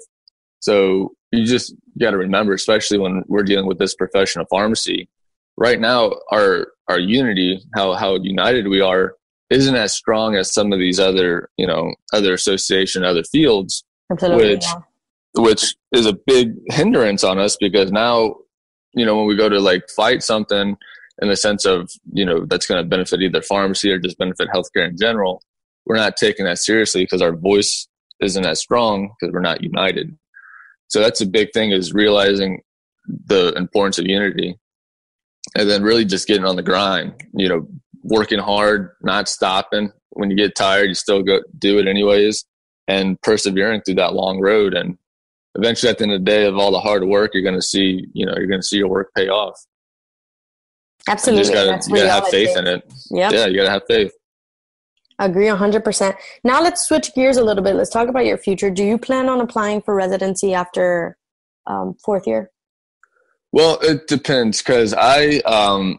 So 0.60 1.14
you 1.32 1.44
just 1.44 1.74
got 1.98 2.10
to 2.12 2.16
remember, 2.16 2.52
especially 2.54 2.98
when 2.98 3.22
we're 3.26 3.42
dealing 3.42 3.66
with 3.66 3.78
this 3.78 3.94
profession 3.94 4.40
of 4.40 4.46
pharmacy, 4.48 5.08
right 5.56 5.80
now 5.80 6.12
our 6.30 6.68
our 6.88 7.00
unity, 7.00 7.60
how 7.74 7.94
how 7.94 8.16
united 8.16 8.68
we 8.68 8.80
are, 8.80 9.14
isn't 9.50 9.74
as 9.74 9.94
strong 9.94 10.36
as 10.36 10.52
some 10.52 10.72
of 10.72 10.78
these 10.78 11.00
other 11.00 11.50
you 11.56 11.66
know 11.66 11.94
other 12.12 12.32
association, 12.32 13.04
other 13.04 13.24
fields, 13.24 13.84
Absolutely, 14.10 14.54
which 14.54 14.64
yeah. 14.64 14.80
Which 15.36 15.74
is 15.92 16.06
a 16.06 16.18
big 16.26 16.54
hindrance 16.68 17.22
on 17.22 17.38
us 17.38 17.56
because 17.60 17.92
now 17.92 18.34
you 18.94 19.04
know 19.04 19.16
when 19.16 19.26
we 19.26 19.36
go 19.36 19.48
to 19.48 19.60
like 19.60 19.88
fight 19.94 20.22
something 20.22 20.76
in 21.22 21.28
the 21.28 21.36
sense 21.36 21.64
of 21.64 21.90
you 22.12 22.24
know 22.24 22.44
that's 22.46 22.66
going 22.66 22.82
to 22.82 22.88
benefit 22.88 23.20
either 23.20 23.42
pharmacy 23.42 23.90
or 23.90 23.98
just 23.98 24.18
benefit 24.18 24.48
healthcare 24.48 24.88
in 24.88 24.96
general 24.96 25.42
we're 25.86 25.96
not 25.96 26.16
taking 26.16 26.44
that 26.44 26.58
seriously 26.58 27.04
because 27.04 27.22
our 27.22 27.34
voice 27.34 27.88
isn't 28.20 28.44
as 28.44 28.60
strong 28.60 29.14
because 29.18 29.32
we're 29.32 29.40
not 29.40 29.62
united. 29.62 30.16
So 30.88 31.00
that's 31.00 31.20
a 31.20 31.26
big 31.26 31.52
thing 31.52 31.70
is 31.70 31.92
realizing 31.92 32.62
the 33.06 33.52
importance 33.54 33.98
of 33.98 34.06
unity 34.06 34.58
and 35.54 35.70
then 35.70 35.82
really 35.82 36.04
just 36.04 36.26
getting 36.26 36.44
on 36.44 36.56
the 36.56 36.62
grind 36.62 37.14
you 37.34 37.48
know 37.48 37.68
working 38.02 38.38
hard 38.38 38.90
not 39.02 39.28
stopping. 39.28 39.92
When 40.10 40.30
you 40.30 40.36
get 40.36 40.56
tired 40.56 40.88
you 40.88 40.94
still 40.94 41.22
go 41.22 41.40
do 41.58 41.78
it 41.78 41.86
anyways 41.86 42.44
and 42.88 43.20
persevering 43.22 43.82
through 43.82 43.96
that 43.96 44.14
long 44.14 44.40
road 44.40 44.74
and 44.74 44.98
eventually 45.56 45.90
at 45.90 45.98
the 45.98 46.04
end 46.04 46.12
of 46.12 46.20
the 46.20 46.24
day 46.24 46.46
of 46.46 46.56
all 46.56 46.70
the 46.70 46.80
hard 46.80 47.04
work 47.04 47.32
you're 47.34 47.42
going 47.42 47.54
to 47.54 47.62
see 47.62 48.06
you 48.12 48.24
know 48.24 48.34
you're 48.36 48.46
going 48.46 48.60
to 48.60 48.66
see 48.66 48.78
your 48.78 48.88
work 48.88 49.10
pay 49.14 49.28
off 49.28 49.56
Absolutely. 51.08 51.48
You 51.48 51.54
gotta, 51.54 51.88
you 51.88 51.96
gotta 51.96 52.10
have 52.10 52.28
faith 52.28 52.56
in 52.56 52.66
it. 52.66 52.92
Yep. 53.10 53.32
Yeah, 53.32 53.46
you 53.46 53.56
gotta 53.56 53.70
have 53.70 53.82
faith. 53.86 54.12
Agree 55.18 55.46
100%. 55.46 56.14
Now 56.44 56.62
let's 56.62 56.86
switch 56.86 57.14
gears 57.14 57.36
a 57.36 57.44
little 57.44 57.62
bit. 57.62 57.74
Let's 57.74 57.90
talk 57.90 58.08
about 58.08 58.26
your 58.26 58.36
future. 58.36 58.70
Do 58.70 58.84
you 58.84 58.98
plan 58.98 59.28
on 59.28 59.40
applying 59.40 59.80
for 59.80 59.94
residency 59.94 60.52
after 60.52 61.16
um, 61.66 61.94
fourth 62.04 62.26
year? 62.26 62.50
Well, 63.52 63.78
it 63.80 64.08
depends 64.08 64.60
because 64.60 64.92
I, 64.92 65.38
um, 65.46 65.98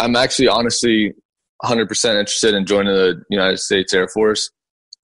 I'm 0.00 0.16
actually 0.16 0.48
honestly 0.48 1.14
100% 1.62 1.82
interested 2.18 2.54
in 2.54 2.66
joining 2.66 2.94
the 2.94 3.22
United 3.30 3.58
States 3.58 3.94
Air 3.94 4.08
Force 4.08 4.50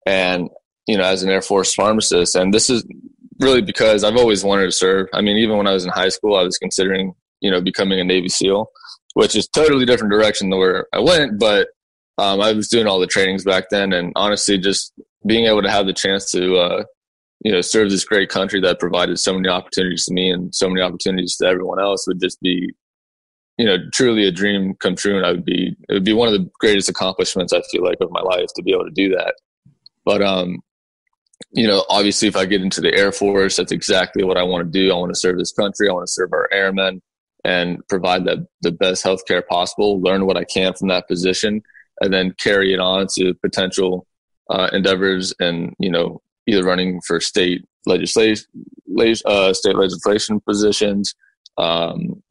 and, 0.05 0.49
you 0.87 0.97
know, 0.97 1.03
as 1.03 1.23
an 1.23 1.29
Air 1.29 1.41
Force 1.41 1.73
pharmacist. 1.73 2.35
And 2.35 2.53
this 2.53 2.69
is 2.69 2.85
really 3.41 3.61
because 3.61 4.03
I've 4.03 4.17
always 4.17 4.43
wanted 4.43 4.65
to 4.65 4.71
serve. 4.71 5.07
I 5.13 5.21
mean, 5.21 5.37
even 5.37 5.57
when 5.57 5.67
I 5.67 5.73
was 5.73 5.83
in 5.83 5.91
high 5.91 6.09
school, 6.09 6.35
I 6.35 6.43
was 6.43 6.57
considering, 6.57 7.13
you 7.41 7.51
know, 7.51 7.61
becoming 7.61 7.99
a 7.99 8.03
Navy 8.03 8.29
SEAL 8.29 8.69
which 9.13 9.35
is 9.35 9.47
totally 9.47 9.85
different 9.85 10.11
direction 10.11 10.49
than 10.49 10.59
where 10.59 10.87
I 10.93 10.99
went. 10.99 11.39
But 11.39 11.69
um, 12.17 12.41
I 12.41 12.53
was 12.53 12.67
doing 12.67 12.87
all 12.87 12.99
the 12.99 13.07
trainings 13.07 13.43
back 13.43 13.65
then, 13.71 13.93
and 13.93 14.13
honestly, 14.15 14.57
just 14.57 14.93
being 15.25 15.45
able 15.45 15.61
to 15.61 15.71
have 15.71 15.85
the 15.85 15.93
chance 15.93 16.31
to 16.31 16.57
uh, 16.57 16.83
you 17.43 17.51
know 17.51 17.61
serve 17.61 17.89
this 17.89 18.05
great 18.05 18.29
country 18.29 18.61
that 18.61 18.79
provided 18.79 19.19
so 19.19 19.33
many 19.33 19.49
opportunities 19.49 20.05
to 20.05 20.13
me 20.13 20.29
and 20.29 20.53
so 20.53 20.69
many 20.69 20.81
opportunities 20.81 21.35
to 21.37 21.47
everyone 21.47 21.79
else 21.79 22.05
would 22.07 22.19
just 22.19 22.39
be 22.41 22.71
you 23.57 23.65
know 23.65 23.77
truly 23.93 24.25
a 24.25 24.31
dream 24.31 24.75
come 24.79 24.95
true 24.95 25.17
and 25.17 25.25
i 25.25 25.31
would 25.31 25.43
be 25.43 25.75
it 25.89 25.93
would 25.93 26.03
be 26.03 26.13
one 26.13 26.27
of 26.27 26.33
the 26.33 26.49
greatest 26.59 26.87
accomplishments 26.87 27.51
i 27.51 27.61
feel 27.71 27.83
like 27.83 27.97
of 27.99 28.11
my 28.11 28.21
life 28.21 28.47
to 28.55 28.63
be 28.63 28.71
able 28.71 28.85
to 28.85 28.91
do 28.91 29.09
that 29.09 29.33
but 30.05 30.21
um 30.21 30.59
you 31.51 31.67
know 31.67 31.85
obviously 31.89 32.27
if 32.27 32.35
i 32.35 32.45
get 32.45 32.61
into 32.61 32.81
the 32.81 32.93
air 32.95 33.11
force 33.11 33.55
that's 33.57 33.71
exactly 33.71 34.23
what 34.23 34.37
i 34.37 34.43
want 34.43 34.65
to 34.65 34.79
do. 34.79 34.91
I 34.91 34.95
want 34.95 35.13
to 35.13 35.19
serve 35.19 35.37
this 35.37 35.51
country. 35.51 35.89
I 35.89 35.93
want 35.93 36.07
to 36.07 36.11
serve 36.11 36.33
our 36.33 36.47
airmen 36.51 37.01
and 37.43 37.85
provide 37.87 38.25
the, 38.25 38.45
the 38.61 38.71
best 38.71 39.03
healthcare 39.03 39.45
possible, 39.45 40.01
learn 40.01 40.25
what 40.25 40.37
I 40.37 40.43
can 40.43 40.73
from 40.73 40.89
that 40.89 41.07
position, 41.07 41.61
and 41.99 42.13
then 42.13 42.35
carry 42.39 42.73
it 42.73 42.79
on 42.79 43.07
to 43.15 43.33
potential 43.35 44.05
uh, 44.49 44.69
endeavors 44.73 45.33
and, 45.39 45.73
you 45.79 45.89
know, 45.89 46.21
either 46.47 46.63
running 46.63 46.99
for 47.05 47.19
state 47.19 47.65
legislation, 47.85 48.45
uh, 49.25 49.53
state 49.53 49.75
legislation 49.75 50.39
positions, 50.41 51.13
um, 51.57 52.21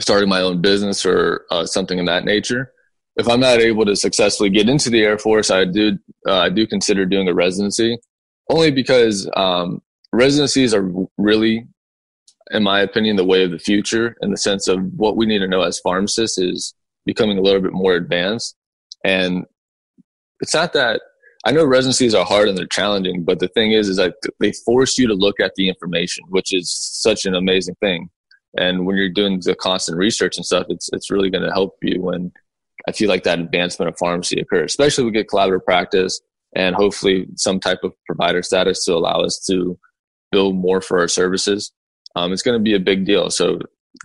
starting 0.00 0.28
my 0.28 0.40
own 0.40 0.60
business 0.60 1.04
or 1.04 1.44
uh, 1.50 1.66
something 1.66 1.98
in 1.98 2.06
that 2.06 2.24
nature. 2.24 2.72
If 3.16 3.28
I'm 3.28 3.40
not 3.40 3.60
able 3.60 3.84
to 3.84 3.94
successfully 3.94 4.50
get 4.50 4.68
into 4.68 4.90
the 4.90 5.02
Air 5.02 5.18
Force, 5.18 5.50
I 5.50 5.64
do 5.64 5.98
uh, 6.26 6.38
I 6.38 6.48
do 6.48 6.66
consider 6.66 7.06
doing 7.06 7.28
a 7.28 7.34
residency, 7.34 7.96
only 8.50 8.70
because 8.70 9.28
um, 9.36 9.82
residencies 10.12 10.74
are 10.74 10.90
really 11.18 11.66
in 12.50 12.62
my 12.62 12.80
opinion, 12.80 13.16
the 13.16 13.24
way 13.24 13.44
of 13.44 13.50
the 13.50 13.58
future 13.58 14.16
in 14.20 14.30
the 14.30 14.36
sense 14.36 14.68
of 14.68 14.80
what 14.96 15.16
we 15.16 15.26
need 15.26 15.38
to 15.38 15.48
know 15.48 15.62
as 15.62 15.80
pharmacists 15.80 16.38
is 16.38 16.74
becoming 17.06 17.38
a 17.38 17.42
little 17.42 17.60
bit 17.60 17.72
more 17.72 17.94
advanced. 17.94 18.56
And 19.04 19.44
it's 20.40 20.54
not 20.54 20.72
that 20.74 21.00
I 21.46 21.52
know 21.52 21.64
residencies 21.64 22.14
are 22.14 22.24
hard 22.24 22.48
and 22.48 22.56
they're 22.56 22.66
challenging, 22.66 23.24
but 23.24 23.38
the 23.38 23.48
thing 23.48 23.72
is, 23.72 23.88
is 23.88 23.96
that 23.96 24.14
they 24.40 24.52
force 24.52 24.98
you 24.98 25.06
to 25.06 25.14
look 25.14 25.40
at 25.40 25.52
the 25.56 25.68
information, 25.68 26.24
which 26.28 26.54
is 26.54 26.70
such 26.70 27.26
an 27.26 27.34
amazing 27.34 27.76
thing. 27.80 28.08
And 28.56 28.86
when 28.86 28.96
you're 28.96 29.10
doing 29.10 29.40
the 29.40 29.54
constant 29.54 29.98
research 29.98 30.36
and 30.36 30.46
stuff, 30.46 30.66
it's 30.68 30.88
it's 30.92 31.10
really 31.10 31.28
going 31.28 31.44
to 31.44 31.50
help 31.50 31.76
you 31.82 32.00
when 32.00 32.32
I 32.88 32.92
feel 32.92 33.08
like 33.08 33.24
that 33.24 33.40
advancement 33.40 33.88
of 33.90 33.98
pharmacy 33.98 34.40
occurs, 34.40 34.72
especially 34.72 35.04
we 35.04 35.10
get 35.10 35.28
collaborative 35.28 35.64
practice 35.64 36.20
and 36.54 36.74
hopefully 36.76 37.26
some 37.36 37.60
type 37.60 37.80
of 37.82 37.92
provider 38.06 38.42
status 38.42 38.84
to 38.84 38.94
allow 38.94 39.20
us 39.20 39.44
to 39.50 39.78
build 40.32 40.56
more 40.56 40.80
for 40.80 40.98
our 40.98 41.08
services 41.08 41.72
um, 42.16 42.32
it's 42.32 42.42
going 42.42 42.58
to 42.58 42.62
be 42.62 42.74
a 42.74 42.80
big 42.80 43.04
deal. 43.04 43.30
So 43.30 43.58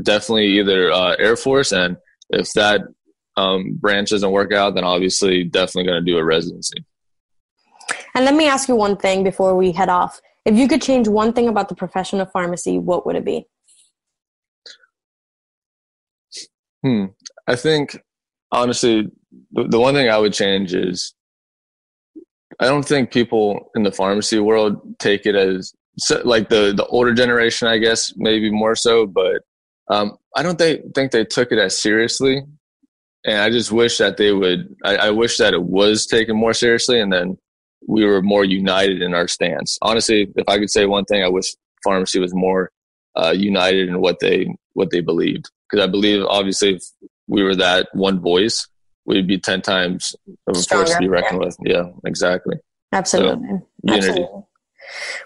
definitely 0.04 0.60
either 0.60 0.92
uh, 0.92 1.16
Air 1.20 1.36
Force, 1.36 1.72
and 1.72 1.98
if 2.30 2.52
that 2.54 2.82
um, 3.38 3.76
branch 3.80 4.10
doesn't 4.10 4.32
work 4.32 4.52
out, 4.52 4.76
then 4.76 4.84
obviously 4.84 5.44
definitely 5.44 5.90
going 5.90 6.04
to 6.04 6.12
do 6.12 6.18
a 6.18 6.24
residency. 6.24 6.86
And 8.16 8.26
let 8.26 8.34
me 8.34 8.48
ask 8.48 8.68
you 8.68 8.76
one 8.76 8.98
thing 8.98 9.24
before 9.24 9.56
we 9.56 9.72
head 9.72 9.90
off. 9.90 10.20
If 10.46 10.56
you 10.56 10.68
could 10.68 10.82
change 10.82 11.08
one 11.08 11.34
thing 11.34 11.48
about 11.48 11.70
the 11.70 11.76
profession 11.76 12.20
of 12.20 12.32
pharmacy, 12.32 12.80
what 12.80 13.06
would 13.06 13.16
it 13.16 13.26
be? 13.26 13.46
Hmm. 16.84 17.06
I 17.46 17.56
think 17.56 18.02
honestly, 18.52 19.12
the, 19.52 19.68
the 19.68 19.80
one 19.80 19.94
thing 19.94 20.10
I 20.10 20.18
would 20.18 20.34
change 20.34 20.74
is 20.74 21.14
I 22.60 22.66
don't 22.66 22.86
think 22.86 23.12
people 23.12 23.72
in 23.76 23.84
the 23.84 23.92
pharmacy 23.92 24.40
world 24.40 24.82
take 25.00 25.26
it 25.26 25.36
as 25.36 25.74
like 26.24 26.50
the 26.50 26.74
the 26.76 26.86
older 26.88 27.14
generation, 27.14 27.68
I 27.68 27.78
guess, 27.78 28.14
maybe 28.18 28.52
more 28.52 28.76
so. 28.76 29.06
But 29.06 29.42
um, 29.90 30.18
I 30.36 30.44
don't 30.44 30.58
think 30.58 30.94
think 30.94 31.12
they 31.12 31.26
took 31.26 31.52
it 31.52 31.60
as 31.60 31.80
seriously, 31.80 32.44
and 33.26 33.38
I 33.38 33.50
just 33.50 33.72
wish 33.72 33.98
that 33.98 34.18
they 34.18 34.32
would. 34.32 34.76
I, 34.84 34.96
I 34.98 35.12
wish 35.12 35.38
that 35.38 35.54
it 35.54 35.64
was 35.64 36.06
taken 36.06 36.36
more 36.36 36.54
seriously, 36.54 37.00
and 37.00 37.12
then 37.12 37.38
we 37.88 38.06
were 38.06 38.22
more 38.22 38.44
united 38.44 39.02
in 39.02 39.14
our 39.14 39.28
stance. 39.28 39.78
Honestly, 39.82 40.28
if 40.36 40.48
I 40.48 40.58
could 40.58 40.70
say 40.70 40.86
one 40.86 41.06
thing, 41.06 41.24
I 41.24 41.30
wish 41.30 41.56
pharmacy 41.84 42.20
was 42.20 42.34
more 42.34 42.72
uh, 43.16 43.34
united 43.36 43.90
in 43.90 44.02
what 44.02 44.20
they 44.20 44.54
what 44.74 44.92
they 44.92 45.02
believed. 45.02 45.50
Because 45.70 45.84
I 45.84 45.88
believe, 45.88 46.24
obviously, 46.26 46.76
if 46.76 46.84
we 47.28 47.44
were 47.44 47.56
that 47.56 47.88
one 47.94 48.20
voice, 48.20 48.68
we'd 49.06 49.28
be 49.28 49.40
ten 49.40 49.62
times 49.62 50.16
of 50.48 50.58
a 50.58 50.62
force 50.62 50.92
to 50.94 51.00
be 51.00 51.08
reckoned 51.08 51.42
yeah. 51.42 51.46
with. 51.46 51.58
Yeah, 51.64 51.92
exactly. 52.06 52.58
Absolutely. 52.92 53.48
So, 53.48 53.68
unity. 53.84 54.10
Absolutely. 54.10 54.44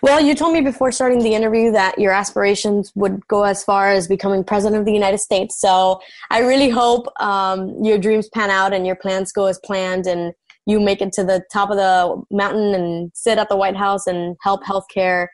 Well, 0.01 0.19
you 0.19 0.35
told 0.35 0.53
me 0.53 0.59
before 0.59 0.91
starting 0.91 1.19
the 1.19 1.33
interview 1.33 1.71
that 1.71 1.97
your 1.97 2.11
aspirations 2.11 2.91
would 2.95 3.25
go 3.29 3.43
as 3.43 3.63
far 3.63 3.91
as 3.91 4.09
becoming 4.09 4.43
president 4.43 4.79
of 4.79 4.85
the 4.85 4.91
United 4.91 5.19
States. 5.19 5.59
So 5.59 6.01
I 6.29 6.39
really 6.39 6.69
hope 6.69 7.07
um, 7.21 7.81
your 7.81 7.97
dreams 7.97 8.27
pan 8.27 8.49
out 8.49 8.73
and 8.73 8.85
your 8.85 8.97
plans 8.97 9.31
go 9.31 9.45
as 9.45 9.59
planned, 9.59 10.05
and 10.05 10.33
you 10.65 10.81
make 10.81 11.01
it 11.01 11.13
to 11.13 11.23
the 11.23 11.43
top 11.51 11.69
of 11.69 11.77
the 11.77 12.21
mountain 12.29 12.75
and 12.75 13.11
sit 13.13 13.37
at 13.37 13.47
the 13.47 13.55
White 13.55 13.77
House 13.77 14.05
and 14.05 14.35
help 14.41 14.63
healthcare. 14.63 15.27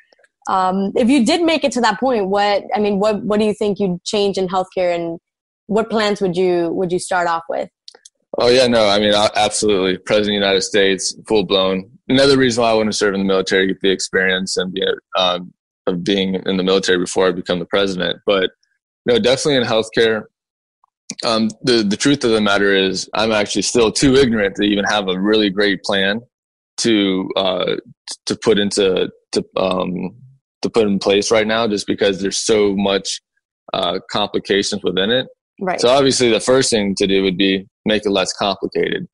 Um, 0.47 0.91
if 0.95 1.09
you 1.09 1.25
did 1.25 1.41
make 1.41 1.63
it 1.63 1.71
to 1.73 1.81
that 1.81 1.99
point, 1.99 2.27
what 2.27 2.63
I 2.75 2.79
mean, 2.79 2.99
what 2.99 3.23
what 3.23 3.39
do 3.39 3.45
you 3.45 3.53
think 3.53 3.79
you'd 3.79 4.03
change 4.03 4.37
in 4.37 4.47
healthcare, 4.47 4.93
and 4.93 5.19
what 5.65 5.89
plans 5.89 6.21
would 6.21 6.37
you 6.37 6.69
would 6.69 6.91
you 6.91 6.99
start 6.99 7.27
off 7.27 7.43
with? 7.49 7.69
Oh 8.41 8.47
yeah, 8.47 8.67
no, 8.67 8.87
I 8.87 8.99
mean 8.99 9.13
absolutely, 9.35 9.97
President 9.97 10.37
of 10.37 10.41
the 10.41 10.45
United 10.47 10.61
States, 10.61 11.13
full 11.27 11.43
blown. 11.43 11.91
Another 12.07 12.37
reason 12.37 12.63
why 12.63 12.71
I 12.71 12.73
want 12.73 12.87
to 12.87 12.97
serve 12.97 13.13
in 13.13 13.19
the 13.19 13.25
military, 13.25 13.67
get 13.67 13.81
the 13.81 13.91
experience 13.91 14.55
and 14.55 14.73
be 14.73 14.81
um, 15.17 15.53
of 15.87 16.03
being 16.03 16.35
in 16.35 16.55
the 16.55 16.63
military 16.63 16.97
before 16.97 17.27
I 17.27 17.31
become 17.31 17.59
the 17.59 17.65
president. 17.65 18.19
But 18.25 18.51
no, 19.05 19.19
definitely 19.19 19.57
in 19.57 19.63
healthcare, 19.63 20.23
um, 21.25 21.49
the 21.63 21.83
the 21.83 21.97
truth 21.97 22.23
of 22.23 22.31
the 22.31 22.39
matter 22.39 22.73
is, 22.73 23.09
I'm 23.13 23.33
actually 23.33 23.63
still 23.63 23.91
too 23.91 24.15
ignorant 24.15 24.55
to 24.55 24.63
even 24.63 24.85
have 24.85 25.09
a 25.09 25.19
really 25.19 25.49
great 25.49 25.83
plan 25.83 26.21
to 26.77 27.29
uh, 27.35 27.75
to 28.25 28.35
put 28.37 28.57
into 28.57 29.09
to 29.33 29.45
um, 29.57 30.15
to 30.61 30.69
put 30.69 30.87
in 30.87 30.97
place 30.99 31.29
right 31.29 31.47
now, 31.47 31.67
just 31.67 31.87
because 31.87 32.21
there's 32.21 32.37
so 32.37 32.73
much 32.75 33.19
uh, 33.73 33.99
complications 34.09 34.81
within 34.81 35.09
it. 35.09 35.27
Right. 35.59 35.79
So 35.79 35.89
obviously, 35.89 36.29
the 36.29 36.39
first 36.39 36.69
thing 36.69 36.95
to 36.95 37.07
do 37.07 37.23
would 37.23 37.37
be 37.37 37.67
make 37.85 38.05
it 38.05 38.11
less 38.11 38.33
complicated, 38.33 39.07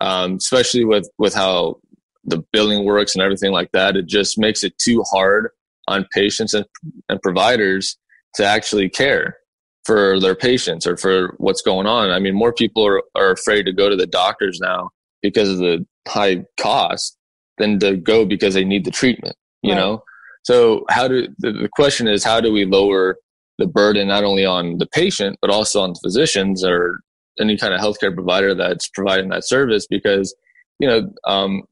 um, 0.00 0.34
especially 0.34 0.84
with 0.84 1.08
with 1.18 1.34
how 1.34 1.80
the 2.24 2.42
billing 2.52 2.84
works 2.84 3.14
and 3.14 3.22
everything 3.22 3.52
like 3.52 3.70
that. 3.72 3.96
It 3.96 4.06
just 4.06 4.38
makes 4.38 4.64
it 4.64 4.76
too 4.78 5.02
hard 5.10 5.50
on 5.88 6.06
patients 6.12 6.54
and, 6.54 6.66
and 7.08 7.20
providers 7.22 7.96
to 8.34 8.44
actually 8.44 8.88
care 8.88 9.36
for 9.84 10.20
their 10.20 10.34
patients 10.34 10.86
or 10.86 10.96
for 10.96 11.34
what's 11.38 11.62
going 11.62 11.86
on. 11.86 12.10
I 12.10 12.18
mean, 12.18 12.34
more 12.34 12.52
people 12.52 12.86
are, 12.86 13.02
are 13.14 13.32
afraid 13.32 13.64
to 13.64 13.72
go 13.72 13.88
to 13.88 13.96
the 13.96 14.06
doctors 14.06 14.60
now 14.60 14.90
because 15.22 15.48
of 15.48 15.58
the 15.58 15.86
high 16.06 16.44
cost 16.58 17.16
than 17.58 17.78
to 17.80 17.96
go 17.96 18.24
because 18.24 18.54
they 18.54 18.64
need 18.64 18.84
the 18.84 18.90
treatment, 18.90 19.36
you 19.62 19.72
right. 19.72 19.78
know? 19.78 20.02
So 20.44 20.84
how 20.90 21.08
do, 21.08 21.26
the, 21.38 21.52
the 21.52 21.68
question 21.68 22.08
is, 22.08 22.24
how 22.24 22.40
do 22.40 22.52
we 22.52 22.64
lower 22.64 23.16
the 23.60 23.66
burden 23.66 24.08
not 24.08 24.24
only 24.24 24.44
on 24.44 24.78
the 24.78 24.86
patient, 24.86 25.38
but 25.40 25.50
also 25.50 25.82
on 25.82 25.94
physicians 26.02 26.64
or 26.64 27.00
any 27.38 27.56
kind 27.56 27.72
of 27.72 27.80
healthcare 27.80 28.12
provider 28.12 28.54
that's 28.54 28.88
providing 28.88 29.28
that 29.28 29.46
service? 29.46 29.86
Because, 29.86 30.34
you 30.80 30.88
know, 30.88 31.12
um, 31.26 31.62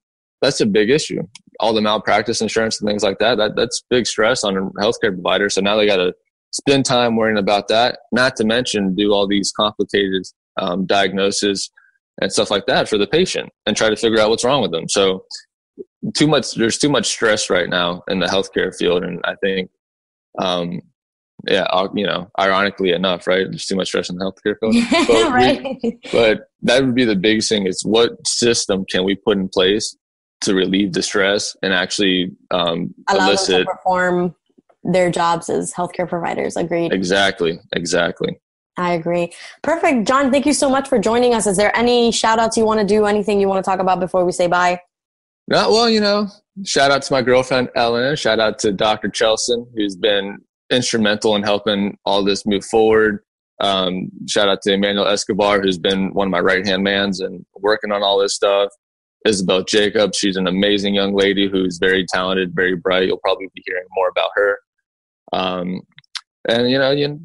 that's 0.40 0.60
a 0.60 0.66
big 0.66 0.90
issue. 0.90 1.20
All 1.58 1.74
the 1.74 1.80
malpractice 1.80 2.40
insurance 2.40 2.80
and 2.80 2.88
things 2.88 3.02
like 3.02 3.18
that, 3.18 3.38
that 3.38 3.56
that's 3.56 3.82
big 3.90 4.06
stress 4.06 4.44
on 4.44 4.56
a 4.56 4.60
healthcare 4.80 5.12
providers. 5.12 5.54
So 5.54 5.60
now 5.60 5.76
they 5.76 5.86
got 5.86 5.96
to 5.96 6.14
spend 6.52 6.84
time 6.84 7.16
worrying 7.16 7.38
about 7.38 7.68
that, 7.68 7.98
not 8.12 8.36
to 8.36 8.44
mention 8.44 8.94
do 8.94 9.12
all 9.12 9.26
these 9.26 9.52
complicated 9.52 10.24
um, 10.56 10.86
diagnoses 10.86 11.70
and 12.20 12.32
stuff 12.32 12.50
like 12.50 12.66
that 12.66 12.88
for 12.88 12.98
the 12.98 13.06
patient 13.06 13.50
and 13.66 13.76
try 13.76 13.88
to 13.88 13.96
figure 13.96 14.20
out 14.20 14.30
what's 14.30 14.44
wrong 14.44 14.62
with 14.62 14.70
them. 14.70 14.88
So 14.88 15.24
too 16.14 16.26
much, 16.26 16.54
there's 16.54 16.78
too 16.78 16.88
much 16.88 17.06
stress 17.06 17.50
right 17.50 17.68
now 17.68 18.02
in 18.08 18.20
the 18.20 18.26
healthcare 18.26 18.74
field. 18.74 19.02
And 19.04 19.20
I 19.24 19.34
think, 19.42 19.70
um, 20.38 20.80
yeah, 21.48 21.86
you 21.94 22.06
know, 22.06 22.30
ironically 22.38 22.92
enough, 22.92 23.26
right? 23.26 23.46
There's 23.48 23.66
too 23.66 23.76
much 23.76 23.88
stress 23.88 24.10
in 24.10 24.16
the 24.16 24.24
healthcare. 24.24 24.56
But, 25.08 25.32
right. 25.32 25.78
we, 25.82 25.98
but 26.12 26.48
that 26.62 26.84
would 26.84 26.94
be 26.94 27.04
the 27.04 27.16
biggest 27.16 27.48
thing 27.48 27.66
is 27.66 27.82
what 27.84 28.26
system 28.26 28.84
can 28.90 29.04
we 29.04 29.14
put 29.14 29.38
in 29.38 29.48
place 29.48 29.96
to 30.42 30.54
relieve 30.54 30.92
the 30.92 31.02
stress 31.02 31.56
and 31.62 31.72
actually 31.72 32.30
um, 32.50 32.94
Allow 33.08 33.28
elicit 33.28 33.48
them 33.48 33.66
to 33.66 33.72
perform 33.72 34.34
their 34.84 35.10
jobs 35.10 35.48
as 35.48 35.72
healthcare 35.72 36.08
providers. 36.08 36.56
Agreed. 36.56 36.92
Exactly. 36.92 37.58
Exactly. 37.72 38.38
I 38.76 38.92
agree. 38.92 39.32
Perfect. 39.62 40.06
John, 40.06 40.30
thank 40.30 40.46
you 40.46 40.52
so 40.52 40.70
much 40.70 40.88
for 40.88 40.98
joining 40.98 41.34
us. 41.34 41.46
Is 41.46 41.56
there 41.56 41.76
any 41.76 42.12
shout 42.12 42.38
outs 42.38 42.56
you 42.56 42.64
want 42.64 42.80
to 42.80 42.86
do? 42.86 43.06
Anything 43.06 43.40
you 43.40 43.48
want 43.48 43.64
to 43.64 43.68
talk 43.68 43.80
about 43.80 43.98
before 43.98 44.24
we 44.24 44.30
say 44.32 44.46
bye? 44.46 44.80
No, 45.48 45.70
well, 45.70 45.90
you 45.90 46.00
know, 46.00 46.28
shout 46.64 46.90
out 46.90 47.02
to 47.02 47.12
my 47.12 47.22
girlfriend, 47.22 47.70
Ellen. 47.74 48.14
Shout 48.16 48.38
out 48.38 48.58
to 48.60 48.72
Dr. 48.72 49.08
Chelson, 49.08 49.66
who's 49.74 49.96
been 49.96 50.38
instrumental 50.70 51.34
in 51.36 51.42
helping 51.42 51.96
all 52.04 52.24
this 52.24 52.46
move 52.46 52.64
forward. 52.64 53.20
Um, 53.60 54.10
shout 54.28 54.48
out 54.48 54.62
to 54.62 54.72
Emmanuel 54.72 55.06
Escobar, 55.06 55.60
who's 55.60 55.78
been 55.78 56.12
one 56.14 56.28
of 56.28 56.30
my 56.30 56.40
right 56.40 56.66
hand 56.66 56.84
mans 56.84 57.20
and 57.20 57.44
working 57.56 57.92
on 57.92 58.02
all 58.02 58.18
this 58.18 58.34
stuff. 58.34 58.70
Isabel 59.26 59.64
Jacobs, 59.64 60.16
she's 60.16 60.36
an 60.36 60.46
amazing 60.46 60.94
young 60.94 61.14
lady 61.14 61.48
who's 61.50 61.78
very 61.78 62.06
talented, 62.12 62.52
very 62.54 62.76
bright. 62.76 63.08
You'll 63.08 63.18
probably 63.18 63.48
be 63.54 63.62
hearing 63.66 63.84
more 63.96 64.08
about 64.08 64.30
her. 64.34 64.58
Um, 65.32 65.80
and 66.48 66.70
you 66.70 66.78
know, 66.78 66.92
you, 66.92 67.20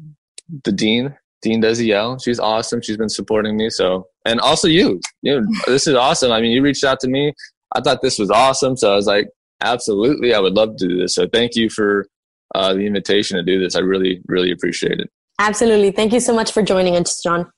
the 0.64 0.72
dean, 0.72 1.16
Dean 1.40 1.62
Deziel, 1.62 2.22
she's 2.22 2.40
awesome. 2.40 2.82
She's 2.82 2.96
been 2.96 3.08
supporting 3.08 3.56
me. 3.56 3.70
So, 3.70 4.08
and 4.24 4.40
also 4.40 4.66
you, 4.66 5.00
you 5.22 5.46
this 5.66 5.86
is 5.86 5.94
awesome. 5.94 6.32
I 6.32 6.40
mean, 6.40 6.50
you 6.50 6.62
reached 6.62 6.84
out 6.84 7.00
to 7.00 7.08
me. 7.08 7.32
I 7.76 7.80
thought 7.80 8.02
this 8.02 8.18
was 8.18 8.30
awesome. 8.30 8.76
So 8.76 8.92
I 8.92 8.96
was 8.96 9.06
like, 9.06 9.28
absolutely, 9.60 10.34
I 10.34 10.40
would 10.40 10.54
love 10.54 10.76
to 10.76 10.88
do 10.88 10.98
this. 10.98 11.14
So 11.14 11.28
thank 11.32 11.54
you 11.54 11.70
for 11.70 12.06
uh, 12.54 12.74
the 12.74 12.86
invitation 12.86 13.36
to 13.36 13.42
do 13.42 13.60
this. 13.60 13.76
I 13.76 13.80
really, 13.80 14.20
really 14.26 14.50
appreciate 14.50 15.00
it. 15.00 15.10
Absolutely. 15.38 15.90
Thank 15.90 16.12
you 16.12 16.20
so 16.20 16.34
much 16.34 16.52
for 16.52 16.62
joining 16.62 16.96
us, 16.96 17.22
John. 17.22 17.50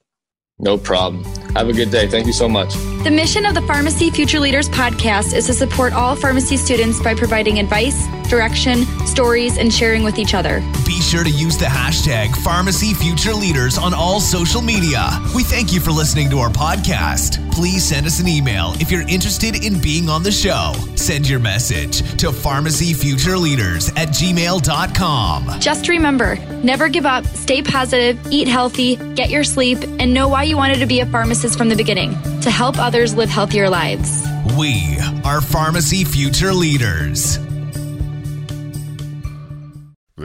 No 0.59 0.79
problem. 0.79 1.23
Have 1.55 1.69
a 1.69 1.73
good 1.75 1.91
day. 1.91 2.07
Thank 2.09 2.27
you 2.27 2.33
so 2.33 2.49
much. 2.49 2.73
The 3.05 3.11
mission 3.11 3.45
of 3.45 3.55
the 3.55 3.61
Pharmacy 3.63 4.11
Future 4.11 4.41
Leaders 4.41 4.71
podcast 4.71 5.35
is 5.35 5.47
to 5.47 5.53
support 5.53 5.93
all 5.93 6.17
pharmacy 6.17 6.57
students 6.57 6.99
by 7.03 7.15
providing 7.15 7.59
advice, 7.59 8.07
direction, 8.29 8.85
stories, 9.07 9.59
and 9.59 9.73
sharing 9.73 10.03
with 10.03 10.19
each 10.19 10.35
other. 10.35 10.61
Be 10.85 11.01
sure 11.01 11.25
to 11.25 11.31
use 11.31 11.57
the 11.57 11.67
hashtag 11.67 12.35
Pharmacy 12.37 12.95
Future 12.95 13.35
Leaders 13.35 13.79
on 13.79 13.95
all 13.95 14.21
social 14.21 14.62
media. 14.62 15.09
We 15.35 15.43
thank 15.43 15.73
you 15.73 15.81
for 15.81 15.91
listening 15.91 16.31
to 16.31 16.39
our 16.39 16.51
podcast. 16.51 17.43
Please 17.53 17.85
send 17.85 18.07
us 18.07 18.21
an 18.21 18.29
email 18.29 18.73
if 18.81 18.91
you're 18.91 19.09
interested 19.09 19.65
in 19.65 19.81
being 19.81 20.09
on 20.09 20.23
the 20.23 20.31
show. 20.31 20.75
Send 20.95 21.29
your 21.29 21.41
message 21.41 22.01
to 22.19 22.31
pharmacyfutureleaders 22.31 23.97
at 23.97 24.09
gmail.com. 24.09 25.61
Just 25.61 25.89
remember 25.89 26.37
never 26.62 26.89
give 26.89 27.07
up, 27.07 27.25
stay 27.27 27.62
positive, 27.62 28.19
eat 28.31 28.49
healthy, 28.49 28.97
get 29.15 29.31
your 29.31 29.45
sleep, 29.45 29.79
and 29.99 30.12
know 30.12 30.29
why 30.29 30.43
you 30.43 30.57
wanted 30.57 30.79
to 30.81 30.87
be 30.87 31.01
a 31.01 31.07
pharmacist 31.07 31.57
from 31.57 31.69
the 31.69 31.77
beginning 31.77 32.11
to 32.41 32.51
help 32.51 32.79
others 32.79 33.15
live 33.15 33.29
healthier 33.29 33.71
lives. 33.71 34.27
We 34.59 34.99
are 35.25 35.41
Pharmacy 35.41 36.05
Future 36.05 36.53
Leaders. 36.53 37.46